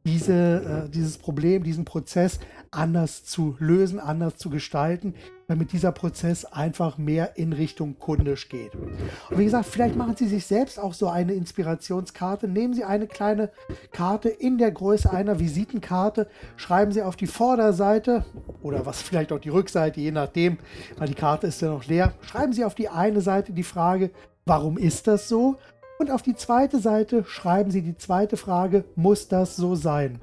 [0.05, 2.39] diese, äh, dieses Problem, diesen Prozess
[2.71, 5.15] anders zu lösen, anders zu gestalten,
[5.47, 8.75] damit dieser Prozess einfach mehr in Richtung kundisch geht.
[8.75, 12.49] Und wie gesagt, vielleicht machen Sie sich selbst auch so eine Inspirationskarte.
[12.49, 13.51] Nehmen Sie eine kleine
[13.93, 18.25] Karte in der Größe einer Visitenkarte, schreiben Sie auf die Vorderseite
[18.63, 20.59] oder was vielleicht auch die Rückseite, je nachdem,
[20.97, 22.15] weil die Karte ist ja noch leer.
[22.23, 24.11] Schreiben Sie auf die eine Seite die Frage,
[24.47, 25.57] warum ist das so?
[25.99, 30.21] Und auf die zweite Seite schreiben Sie die zweite Frage, muss das so sein?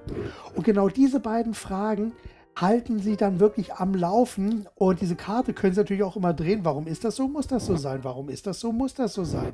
[0.56, 2.12] Und genau diese beiden Fragen
[2.58, 6.62] halten Sie dann wirklich am Laufen und diese Karte können Sie natürlich auch immer drehen.
[6.64, 7.28] Warum ist das so?
[7.28, 8.00] Muss das so sein?
[8.04, 8.74] Warum ist das so?
[8.74, 9.54] Muss das so sein?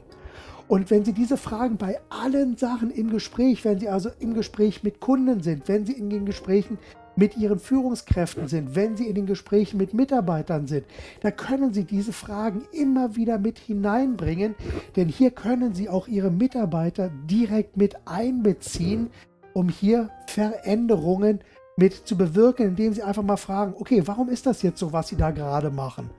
[0.67, 4.83] Und wenn Sie diese Fragen bei allen Sachen im Gespräch, wenn Sie also im Gespräch
[4.83, 6.79] mit Kunden sind, wenn Sie in den Gesprächen
[7.17, 10.85] mit ihren Führungskräften sind, wenn sie in den Gesprächen mit Mitarbeitern sind,
[11.21, 14.55] da können sie diese Fragen immer wieder mit hineinbringen,
[14.95, 19.09] denn hier können sie auch ihre Mitarbeiter direkt mit einbeziehen,
[19.53, 21.41] um hier Veränderungen
[21.75, 25.09] mit zu bewirken, indem sie einfach mal fragen, okay, warum ist das jetzt so, was
[25.09, 26.09] sie da gerade machen?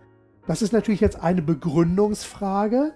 [0.46, 2.92] Das ist natürlich jetzt eine Begründungsfrage,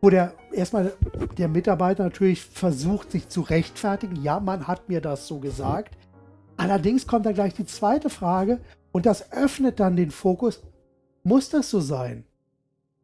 [0.00, 0.92] wo der erstmal
[1.36, 4.16] der Mitarbeiter natürlich versucht, sich zu rechtfertigen.
[4.22, 5.97] Ja, man hat mir das so gesagt.
[6.58, 8.60] Allerdings kommt dann gleich die zweite Frage
[8.92, 10.60] und das öffnet dann den Fokus.
[11.22, 12.24] Muss das so sein?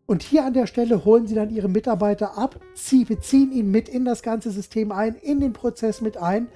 [0.06, 3.88] Und hier an der Stelle holen Sie dann Ihre Mitarbeiter ab, sie beziehen ihn mit
[3.88, 6.48] in das ganze System ein, in den Prozess mit ein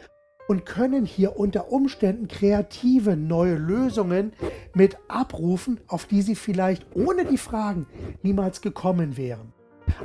[0.48, 4.32] und können hier unter Umständen kreative neue Lösungen
[4.74, 7.86] mit abrufen, auf die Sie vielleicht ohne die Fragen
[8.22, 9.52] niemals gekommen wären.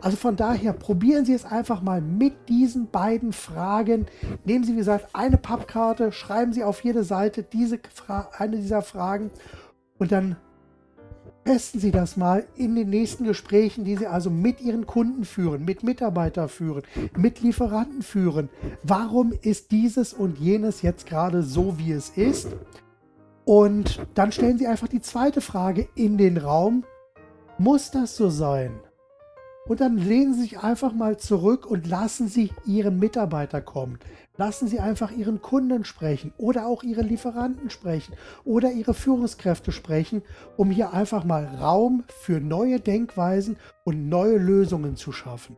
[0.01, 4.07] Also von daher probieren Sie es einfach mal mit diesen beiden Fragen.
[4.45, 7.79] Nehmen Sie, wie gesagt, eine Pappkarte, schreiben Sie auf jede Seite diese
[8.37, 9.31] eine dieser Fragen
[9.97, 10.37] und dann
[11.45, 15.65] Testen Sie das mal in den nächsten Gesprächen, die Sie also mit Ihren Kunden führen,
[15.65, 16.83] mit Mitarbeitern führen,
[17.17, 18.49] mit Lieferanten führen.
[18.81, 22.47] Warum ist dieses und jenes jetzt gerade so, wie es ist?
[23.43, 26.85] Und dann stellen Sie einfach die zweite Frage in den Raum.
[27.57, 28.79] Muss das so sein?
[29.65, 33.97] Und dann lehnen Sie sich einfach mal zurück und lassen Sie Ihren Mitarbeiter kommen.
[34.35, 40.21] Lassen Sie einfach Ihren Kunden sprechen oder auch Ihre Lieferanten sprechen oder Ihre Führungskräfte sprechen,
[40.57, 43.55] um hier einfach mal Raum für neue Denkweisen
[43.85, 45.55] und neue Lösungen zu schaffen.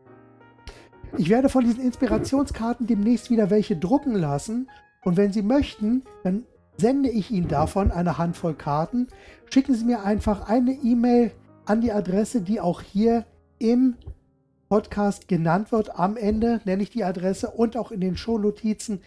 [1.18, 4.70] Ich werde von diesen Inspirationskarten demnächst wieder welche drucken lassen
[5.04, 6.44] und wenn Sie möchten, dann
[6.78, 9.08] sende ich Ihnen davon eine Handvoll Karten.
[9.52, 11.32] Schicken Sie mir einfach eine E-Mail
[11.66, 13.26] an die Adresse, die auch hier
[13.66, 13.96] im
[14.70, 15.98] Podcast genannt wird.
[15.98, 19.02] Am Ende nenne ich die Adresse und auch in den Shownotizen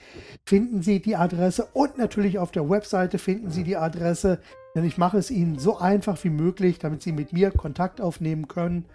[0.44, 4.40] finden Sie die Adresse und natürlich auf der Webseite finden Sie die Adresse,
[4.74, 8.48] denn ich mache es Ihnen so einfach wie möglich, damit Sie mit mir Kontakt aufnehmen
[8.48, 8.86] können.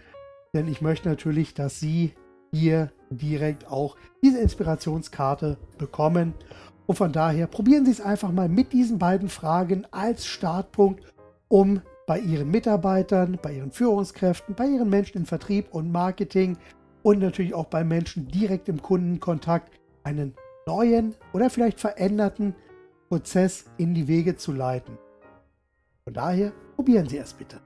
[0.53, 2.13] Denn ich möchte natürlich, dass Sie
[2.51, 6.33] hier direkt auch diese Inspirationskarte bekommen.
[6.85, 11.01] Und von daher probieren Sie es einfach mal mit diesen beiden Fragen als Startpunkt,
[11.47, 16.57] um bei ihren Mitarbeitern, bei ihren Führungskräften, bei ihren Menschen im Vertrieb und Marketing
[17.01, 19.71] und natürlich auch bei Menschen direkt im Kundenkontakt
[20.03, 20.35] einen
[20.65, 22.55] neuen oder vielleicht veränderten
[23.09, 24.97] Prozess in die Wege zu leiten.
[26.03, 27.61] Von daher probieren Sie es bitte.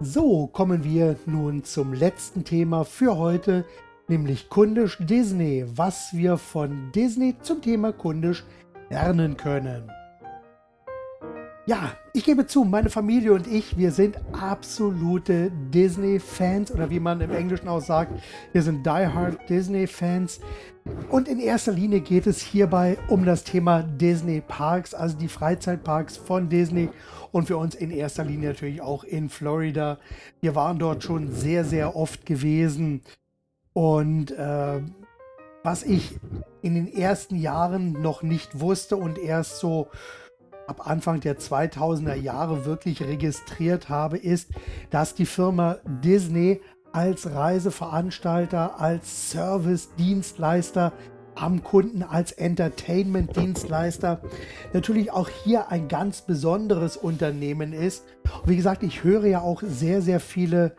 [0.00, 3.64] So, kommen wir nun zum letzten Thema für heute,
[4.08, 8.44] nämlich kundisch Disney, was wir von Disney zum Thema kundisch
[8.90, 9.90] lernen können.
[11.66, 17.22] Ja, ich gebe zu, meine Familie und ich, wir sind absolute Disney-Fans oder wie man
[17.22, 18.12] im Englischen auch sagt,
[18.52, 20.40] wir sind Die-Hard Disney-Fans.
[21.08, 26.18] Und in erster Linie geht es hierbei um das Thema Disney Parks, also die Freizeitparks
[26.18, 26.90] von Disney
[27.32, 29.98] und für uns in erster Linie natürlich auch in Florida.
[30.42, 33.00] Wir waren dort schon sehr, sehr oft gewesen.
[33.74, 34.80] Und äh,
[35.62, 36.18] was ich
[36.62, 39.88] in den ersten Jahren noch nicht wusste und erst so
[40.66, 44.50] ab Anfang der 2000er Jahre wirklich registriert habe, ist,
[44.90, 46.62] dass die Firma Disney
[46.92, 50.92] als Reiseveranstalter, als Service-Dienstleister
[51.34, 54.20] am Kunden, als Entertainment-Dienstleister
[54.72, 58.04] natürlich auch hier ein ganz besonderes Unternehmen ist.
[58.44, 60.76] Wie gesagt, ich höre ja auch sehr, sehr viele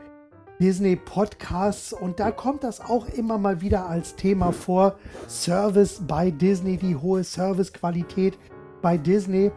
[0.59, 4.95] Disney Podcasts und da kommt das auch immer mal wieder als Thema vor.
[5.27, 8.37] Service bei Disney, die hohe Servicequalität
[8.81, 9.51] bei Disney.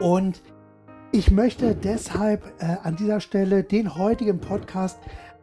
[0.00, 0.40] Und
[1.10, 4.98] ich möchte deshalb äh, an dieser Stelle den heutigen Podcast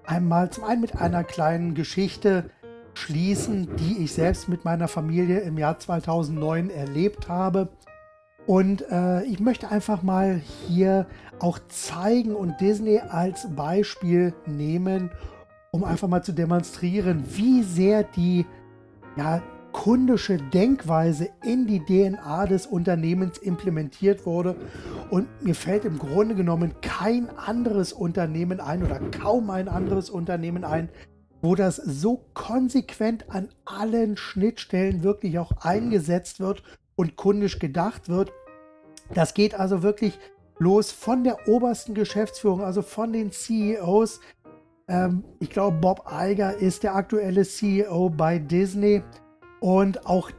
[0.06, 2.50] einmal zum einen mit einer kleinen Geschichte
[2.94, 7.70] schließen, die ich selbst mit meiner Familie im Jahr 2009 erlebt habe.
[8.48, 11.08] Und äh, ich möchte einfach mal hier
[11.40, 15.10] auch zeigen und Disney als Beispiel nehmen,
[15.72, 18.46] um einfach mal zu demonstrieren, wie sehr die
[19.18, 19.42] ja,
[19.72, 24.56] kundische Denkweise in die DNA des Unternehmens implementiert wurde.
[25.10, 30.64] Und mir fällt im Grunde genommen kein anderes Unternehmen ein oder kaum ein anderes Unternehmen
[30.64, 30.90] ein,
[31.42, 36.64] wo das so konsequent an allen Schnittstellen wirklich auch eingesetzt wird
[36.96, 38.32] und kundisch gedacht wird.
[39.14, 40.20] Das geht also wirklich
[40.58, 44.20] los von der obersten Geschäftsführung, also von den CEOs.
[44.88, 49.04] Ähm, ich glaube, Bob Iger ist der aktuelle CEO bei Disney
[49.60, 50.32] und auch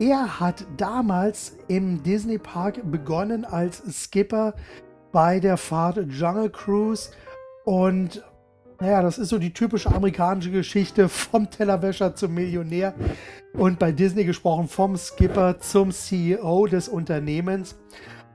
[0.00, 4.54] er hat damals im Disney Park begonnen als Skipper
[5.10, 7.10] bei der Fahrt Jungle Cruise
[7.64, 8.22] und
[8.80, 12.94] naja, das ist so die typische amerikanische Geschichte vom Tellerwäscher zum Millionär
[13.54, 17.76] und bei Disney gesprochen vom Skipper zum CEO des Unternehmens.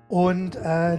[0.09, 0.97] Und äh,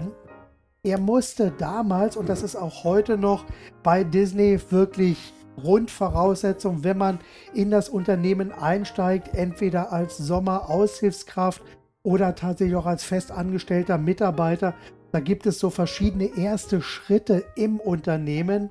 [0.82, 3.44] er musste damals, und das ist auch heute noch
[3.82, 7.18] bei Disney wirklich Grundvoraussetzung, wenn man
[7.52, 11.62] in das Unternehmen einsteigt, entweder als Sommeraushilfskraft
[12.02, 14.74] oder tatsächlich auch als festangestellter Mitarbeiter.
[15.12, 18.70] Da gibt es so verschiedene erste Schritte im Unternehmen.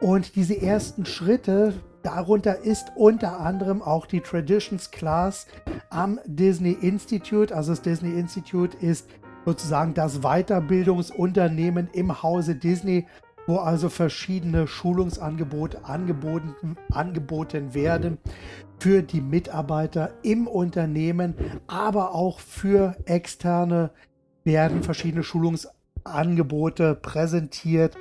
[0.00, 5.46] Und diese ersten Schritte, darunter ist unter anderem auch die Traditions Class
[5.90, 7.54] am Disney Institute.
[7.54, 9.08] Also das Disney Institute ist
[9.44, 13.06] sozusagen das Weiterbildungsunternehmen im Hause Disney,
[13.46, 18.18] wo also verschiedene Schulungsangebote angeboten, angeboten werden
[18.78, 21.34] für die Mitarbeiter im Unternehmen,
[21.66, 23.90] aber auch für externe
[24.44, 27.96] werden verschiedene Schulungsangebote präsentiert.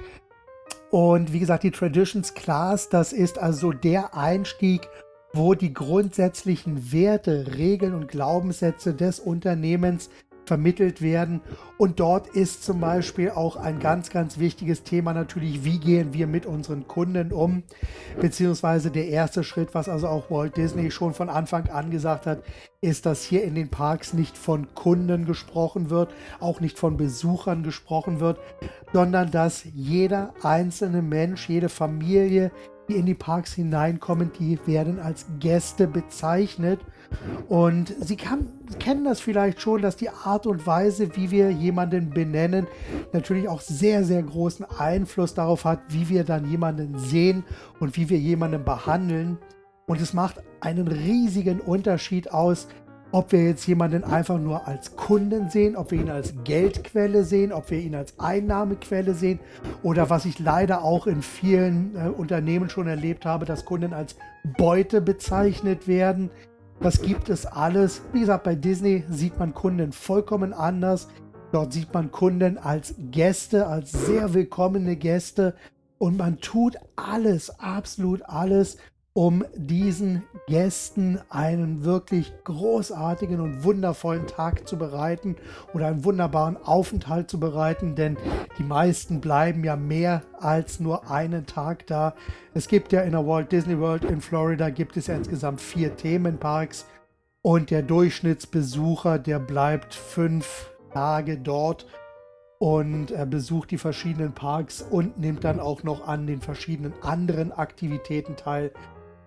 [0.89, 4.87] Und wie gesagt, die Traditions Class, das ist also der Einstieg,
[5.33, 10.09] wo die grundsätzlichen Werte, Regeln und Glaubenssätze des Unternehmens
[10.47, 11.41] vermittelt werden.
[11.77, 16.25] Und dort ist zum Beispiel auch ein ganz, ganz wichtiges Thema natürlich, wie gehen wir
[16.25, 17.63] mit unseren Kunden um,
[18.19, 22.43] beziehungsweise der erste Schritt, was also auch Walt Disney schon von Anfang an gesagt hat,
[22.81, 27.63] ist, dass hier in den Parks nicht von Kunden gesprochen wird, auch nicht von Besuchern
[27.63, 28.39] gesprochen wird,
[28.93, 32.51] sondern dass jeder einzelne Mensch, jede Familie,
[32.87, 36.79] die in die Parks hineinkommen, die werden als Gäste bezeichnet.
[37.47, 38.47] Und Sie kann,
[38.79, 42.67] kennen das vielleicht schon, dass die Art und Weise, wie wir jemanden benennen,
[43.13, 47.43] natürlich auch sehr, sehr großen Einfluss darauf hat, wie wir dann jemanden sehen
[47.79, 49.37] und wie wir jemanden behandeln.
[49.85, 52.67] Und es macht einen riesigen Unterschied aus,
[53.11, 57.53] ob wir jetzt jemanden einfach nur als Kunden sehen, ob wir ihn als Geldquelle sehen,
[57.53, 59.39] ob wir ihn als Einnahmequelle sehen
[59.81, 64.15] oder was ich leider auch in vielen äh, Unternehmen schon erlebt habe, dass Kunden als
[64.57, 66.29] Beute bezeichnet werden.
[66.79, 68.01] Das gibt es alles.
[68.13, 71.07] Wie gesagt, bei Disney sieht man Kunden vollkommen anders.
[71.51, 75.55] Dort sieht man Kunden als Gäste, als sehr willkommene Gäste.
[75.97, 78.77] Und man tut alles, absolut alles,
[79.17, 85.37] um diesen Gästen einen wirklich großartigen und wundervollen Tag zu bereiten
[85.73, 88.15] oder einen wunderbaren Aufenthalt zu bereiten, denn
[88.59, 92.13] die meisten bleiben ja mehr als nur einen Tag da.
[92.53, 95.95] Es gibt ja in der Walt Disney World in Florida gibt es ja insgesamt vier
[95.95, 96.85] Themenparks
[97.41, 101.87] und der Durchschnittsbesucher, der bleibt fünf Tage dort
[102.59, 107.51] und er besucht die verschiedenen Parks und nimmt dann auch noch an den verschiedenen anderen
[107.51, 108.71] Aktivitäten teil,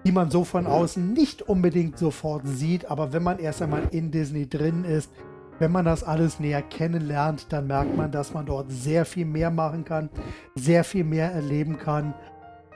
[0.04, 4.10] die man so von außen nicht unbedingt sofort sieht, aber wenn man erst einmal in
[4.10, 5.10] Disney drin ist,
[5.58, 9.50] wenn man das alles näher kennenlernt, dann merkt man, dass man dort sehr viel mehr
[9.50, 10.08] machen kann,
[10.54, 12.14] sehr viel mehr erleben kann.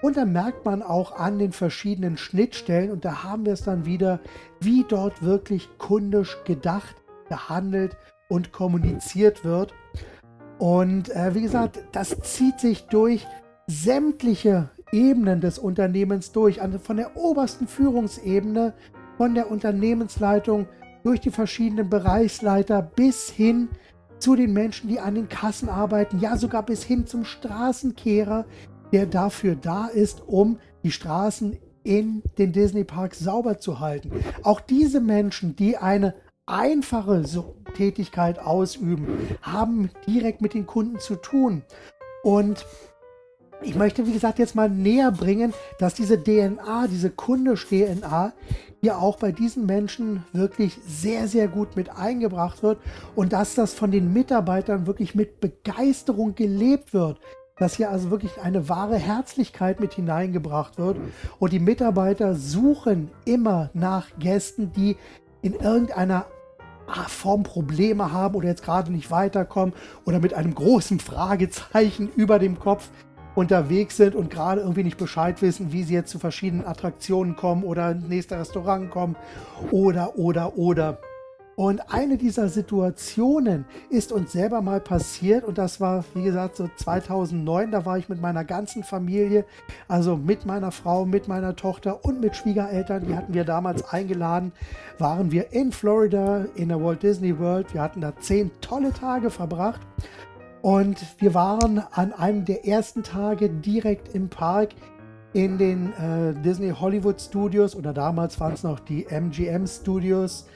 [0.03, 3.87] Und dann merkt man auch an den verschiedenen Schnittstellen, und da haben wir es dann
[3.87, 4.21] wieder,
[4.61, 6.95] wie dort wirklich kundisch gedacht,
[7.31, 7.97] gehandelt
[8.29, 9.73] und kommuniziert wird.
[10.59, 13.27] Und äh, wie gesagt, das zieht sich durch
[13.67, 18.75] sämtliche Ebenen des Unternehmens durch, also von der obersten Führungsebene,
[19.17, 20.67] von der Unternehmensleitung
[21.03, 23.69] durch die verschiedenen Bereichsleiter bis hin
[24.19, 28.47] zu den Menschen, die an den Kassen arbeiten, ja sogar bis hin zum Straßenkehrer,
[28.93, 34.11] der dafür da ist, um die Straßen in den Disney Parks sauber zu halten.
[34.43, 36.15] Auch diese Menschen, die eine
[36.47, 37.23] einfache
[37.77, 39.07] Tätigkeit ausüben,
[39.43, 41.63] haben direkt mit den Kunden zu tun.
[42.23, 42.65] Und
[43.65, 48.33] ich möchte, wie gesagt, jetzt mal näher bringen, dass diese DNA, diese Kundisch-DNA,
[48.81, 52.79] hier auch bei diesen Menschen wirklich sehr, sehr gut mit eingebracht wird
[53.17, 57.19] und dass das von den Mitarbeitern wirklich mit Begeisterung gelebt wird.
[57.57, 60.99] Dass hier also wirklich eine wahre Herzlichkeit mit hineingebracht wird.
[61.39, 64.97] Und die Mitarbeiter suchen immer nach Gästen, die
[65.41, 66.27] in irgendeiner
[67.09, 72.59] Form Probleme haben oder jetzt gerade nicht weiterkommen oder mit einem großen Fragezeichen über dem
[72.59, 72.91] Kopf
[73.35, 77.65] unterwegs sind und gerade irgendwie nicht Bescheid wissen, wie sie jetzt zu verschiedenen Attraktionen kommen
[77.65, 79.17] oder ins nächste Restaurant kommen
[79.71, 80.99] oder, oder, oder.
[81.57, 86.69] Und eine dieser Situationen ist uns selber mal passiert und das war, wie gesagt, so
[86.77, 87.71] 2009.
[87.71, 89.45] Da war ich mit meiner ganzen Familie,
[89.87, 94.53] also mit meiner Frau, mit meiner Tochter und mit Schwiegereltern, die hatten wir damals eingeladen,
[94.99, 97.73] waren wir in Florida in der Walt Disney World.
[97.73, 99.81] Wir hatten da zehn tolle Tage verbracht
[100.65, 104.71] und wir waren an einem der ersten Tage direkt im Park
[105.35, 110.49] in den äh, Disney Hollywood Studios oder damals waren es noch die MGM Studios.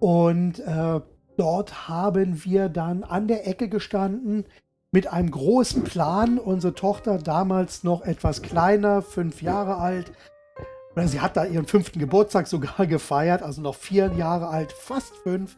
[0.00, 1.00] Und äh,
[1.38, 4.44] dort haben wir dann an der Ecke gestanden
[4.90, 6.38] mit einem großen Plan.
[6.38, 10.12] Unsere Tochter damals noch etwas kleiner, fünf Jahre alt.
[11.06, 15.56] Sie hat da ihren fünften Geburtstag sogar gefeiert, also noch vier Jahre alt, fast fünf.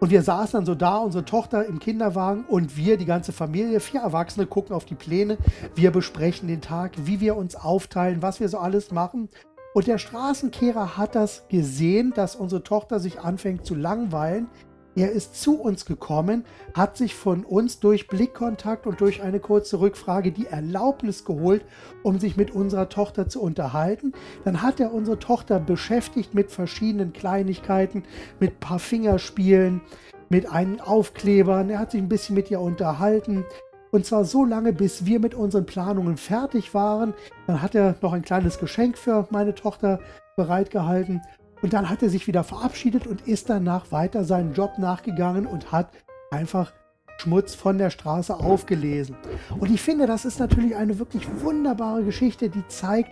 [0.00, 3.80] Und wir saßen dann so da, unsere Tochter im Kinderwagen und wir, die ganze Familie,
[3.80, 5.36] vier Erwachsene, gucken auf die Pläne.
[5.74, 9.28] Wir besprechen den Tag, wie wir uns aufteilen, was wir so alles machen.
[9.74, 14.48] Und der Straßenkehrer hat das gesehen, dass unsere Tochter sich anfängt zu langweilen.
[14.96, 19.80] Er ist zu uns gekommen, hat sich von uns durch Blickkontakt und durch eine kurze
[19.80, 21.64] Rückfrage die Erlaubnis geholt,
[22.02, 24.12] um sich mit unserer Tochter zu unterhalten.
[24.44, 28.02] Dann hat er unsere Tochter beschäftigt mit verschiedenen Kleinigkeiten,
[28.40, 29.80] mit ein paar Fingerspielen,
[30.28, 31.70] mit einem Aufklebern.
[31.70, 33.44] Er hat sich ein bisschen mit ihr unterhalten.
[33.92, 37.14] Und zwar so lange, bis wir mit unseren Planungen fertig waren.
[37.46, 40.00] Dann hat er noch ein kleines Geschenk für meine Tochter
[40.36, 41.22] bereitgehalten.
[41.62, 45.72] Und dann hat er sich wieder verabschiedet und ist danach weiter seinen Job nachgegangen und
[45.72, 45.90] hat
[46.30, 46.72] einfach
[47.18, 49.16] Schmutz von der Straße aufgelesen.
[49.58, 53.10] Und ich finde, das ist natürlich eine wirklich wunderbare Geschichte, die zeigt,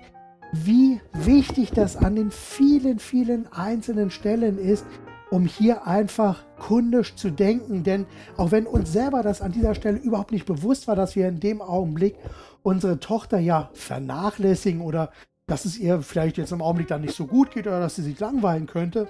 [0.52, 4.86] wie wichtig das an den vielen, vielen einzelnen Stellen ist,
[5.30, 7.82] um hier einfach kundisch zu denken.
[7.82, 8.06] Denn
[8.38, 11.40] auch wenn uns selber das an dieser Stelle überhaupt nicht bewusst war, dass wir in
[11.40, 12.16] dem Augenblick
[12.62, 15.10] unsere Tochter ja vernachlässigen oder
[15.48, 18.02] dass es ihr vielleicht jetzt im Augenblick dann nicht so gut geht oder dass sie
[18.02, 19.08] sich langweilen könnte.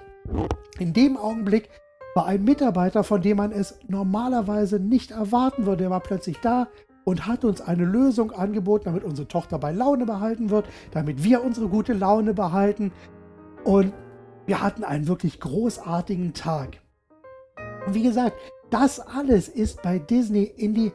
[0.79, 1.69] In dem Augenblick
[2.15, 5.83] war ein Mitarbeiter, von dem man es normalerweise nicht erwarten würde.
[5.83, 6.67] Der war plötzlich da
[7.03, 11.43] und hat uns eine Lösung angeboten, damit unsere Tochter bei Laune behalten wird, damit wir
[11.43, 12.93] unsere gute Laune behalten.
[13.65, 13.93] Und
[14.45, 16.79] wir hatten einen wirklich großartigen Tag.
[17.85, 18.37] Und wie gesagt,
[18.69, 20.91] das alles ist bei Disney in die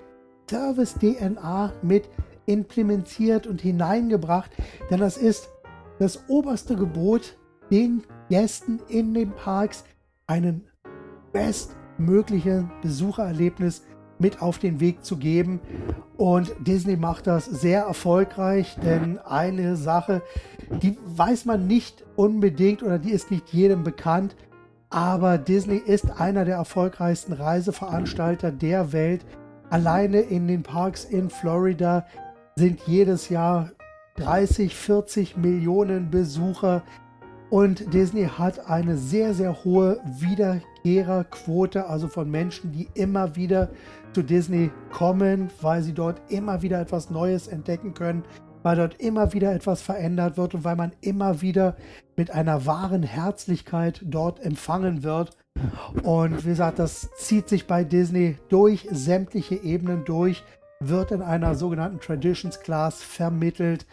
[0.49, 2.09] Service-DNA mit
[2.47, 4.51] implementiert und hineingebracht,
[4.91, 5.49] denn das ist
[5.99, 7.37] das oberste Gebot,
[7.71, 9.85] den Gästen in den Parks
[10.27, 10.67] einen
[11.33, 13.83] bestmöglichen Besuchererlebnis
[14.19, 15.61] mit auf den Weg zu geben.
[16.17, 20.23] Und Disney macht das sehr erfolgreich, denn eine Sache,
[20.83, 24.37] die weiß man nicht unbedingt oder die ist nicht jedem bekannt,
[24.91, 29.27] aber Disney ist einer der erfolgreichsten Reiseveranstalter der Welt.
[29.69, 32.07] Alleine in den Parks in Florida
[32.57, 33.71] sind jedes Jahr
[34.17, 36.83] 30, 40 Millionen Besucher
[37.51, 43.71] und Disney hat eine sehr, sehr hohe Wiederkehrerquote, also von Menschen, die immer wieder
[44.13, 48.23] zu Disney kommen, weil sie dort immer wieder etwas Neues entdecken können,
[48.63, 51.77] weil dort immer wieder etwas verändert wird und weil man immer wieder
[52.17, 55.37] mit einer wahren Herzlichkeit dort empfangen wird.
[56.03, 60.43] Und wie gesagt, das zieht sich bei Disney durch sämtliche Ebenen durch
[60.81, 63.87] wird in einer sogenannten Traditions Class vermittelt,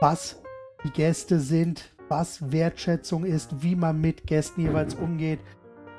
[0.00, 0.42] was
[0.84, 5.40] die Gäste sind, was Wertschätzung ist, wie man mit Gästen jeweils umgeht.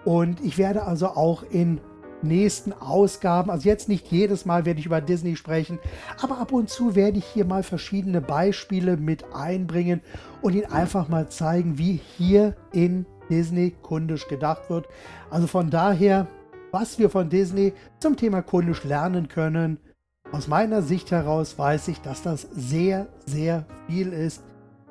[0.05, 1.81] Und ich werde also auch in
[2.21, 5.79] nächsten Ausgaben, also jetzt nicht jedes Mal werde ich über Disney sprechen,
[6.21, 10.01] aber ab und zu werde ich hier mal verschiedene Beispiele mit einbringen
[10.41, 14.87] und Ihnen einfach mal zeigen, wie hier in Disney kundisch gedacht wird.
[15.29, 16.27] Also von daher,
[16.71, 19.79] was wir von Disney zum Thema kundisch lernen können,
[20.31, 24.43] aus meiner Sicht heraus weiß ich, dass das sehr, sehr viel ist,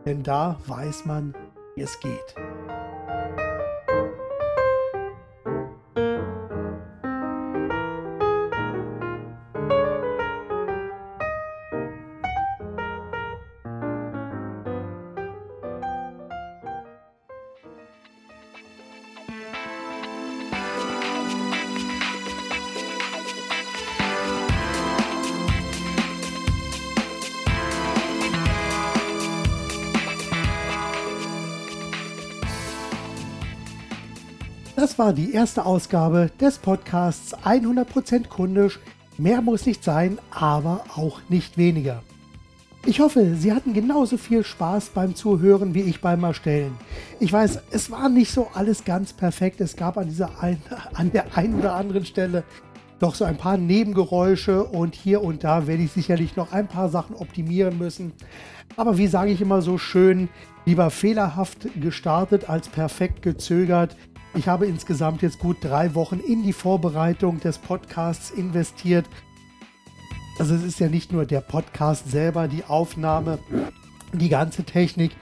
[0.05, 1.34] denn da weiß man,
[1.74, 2.34] wie es geht.
[34.97, 38.78] War die erste Ausgabe des Podcasts 100% kundisch.
[39.18, 42.03] Mehr muss nicht sein, aber auch nicht weniger.
[42.86, 46.78] Ich hoffe, Sie hatten genauso viel Spaß beim Zuhören wie ich beim Erstellen.
[47.20, 49.61] Ich weiß, es war nicht so alles ganz perfekt.
[49.61, 50.62] Es gab an, dieser ein,
[50.94, 52.44] an der einen oder anderen Stelle
[52.99, 56.88] doch so ein paar Nebengeräusche und hier und da werde ich sicherlich noch ein paar
[56.88, 58.12] Sachen optimieren müssen.
[58.76, 60.30] Aber wie sage ich immer so schön,
[60.64, 63.94] lieber fehlerhaft gestartet als perfekt gezögert.
[64.37, 69.07] Ich habe insgesamt jetzt gut drei Wochen in die Vorbereitung des Podcasts investiert.
[70.39, 73.39] Also es ist ja nicht nur der Podcast selber, die Aufnahme,
[74.12, 75.12] die ganze Technik,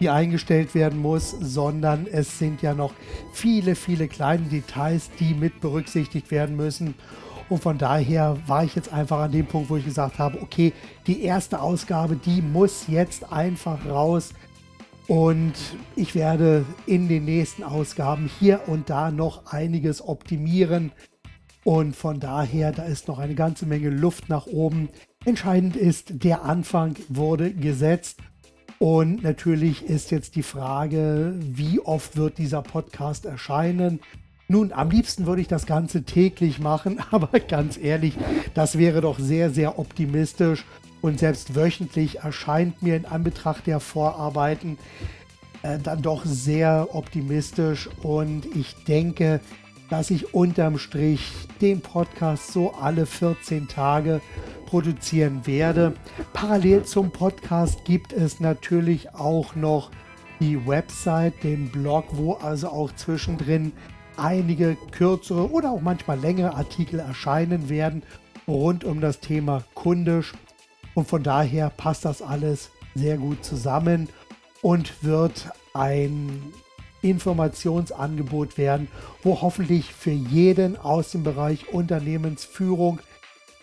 [0.00, 2.94] die eingestellt werden muss, sondern es sind ja noch
[3.34, 6.94] viele, viele kleine Details, die mit berücksichtigt werden müssen.
[7.50, 10.72] Und von daher war ich jetzt einfach an dem Punkt, wo ich gesagt habe, okay,
[11.06, 14.32] die erste Ausgabe, die muss jetzt einfach raus.
[15.12, 15.52] Und
[15.94, 20.90] ich werde in den nächsten Ausgaben hier und da noch einiges optimieren.
[21.64, 24.88] Und von daher, da ist noch eine ganze Menge Luft nach oben.
[25.26, 28.20] Entscheidend ist, der Anfang wurde gesetzt.
[28.78, 34.00] Und natürlich ist jetzt die Frage, wie oft wird dieser Podcast erscheinen?
[34.48, 38.16] Nun, am liebsten würde ich das Ganze täglich machen, aber ganz ehrlich,
[38.54, 40.64] das wäre doch sehr, sehr optimistisch
[41.02, 44.78] und selbst wöchentlich erscheint mir in Anbetracht der Vorarbeiten
[45.62, 49.40] äh, dann doch sehr optimistisch und ich denke,
[49.90, 51.30] dass ich unterm Strich
[51.60, 54.22] den Podcast so alle 14 Tage
[54.64, 55.92] produzieren werde.
[56.32, 59.90] Parallel zum Podcast gibt es natürlich auch noch
[60.40, 63.72] die Website, den Blog, wo also auch zwischendrin
[64.16, 68.02] einige kürzere oder auch manchmal längere Artikel erscheinen werden
[68.48, 70.32] rund um das Thema kundisch.
[70.94, 74.08] Und von daher passt das alles sehr gut zusammen
[74.60, 76.52] und wird ein
[77.02, 78.88] Informationsangebot werden,
[79.22, 83.00] wo hoffentlich für jeden aus dem Bereich Unternehmensführung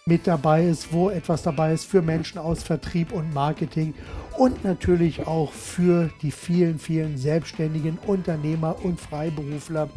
[0.06, 3.94] mit dabei ist, wo etwas dabei ist für Menschen aus Vertrieb und Marketing
[4.38, 9.90] und natürlich auch für die vielen, vielen selbstständigen Unternehmer und Freiberufler,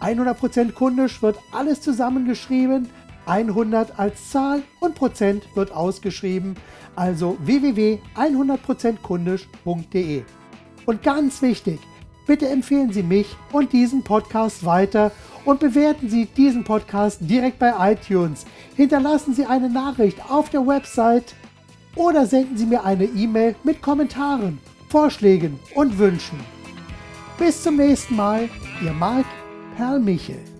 [0.00, 2.88] 100% kundisch wird alles zusammengeschrieben
[3.26, 6.56] 100 als Zahl und Prozent wird ausgeschrieben,
[6.94, 10.22] also www.100%kundisch.de.
[10.86, 11.80] Und ganz wichtig,
[12.26, 15.12] bitte empfehlen Sie mich und diesen Podcast weiter
[15.44, 18.46] und bewerten Sie diesen Podcast direkt bei iTunes.
[18.74, 21.34] Hinterlassen Sie eine Nachricht auf der Website
[21.94, 24.58] oder senden Sie mir eine E-Mail mit Kommentaren,
[24.88, 26.38] Vorschlägen und Wünschen.
[27.38, 28.48] Bis zum nächsten Mal,
[28.82, 29.26] Ihr Marc
[29.76, 30.55] Perlmichel.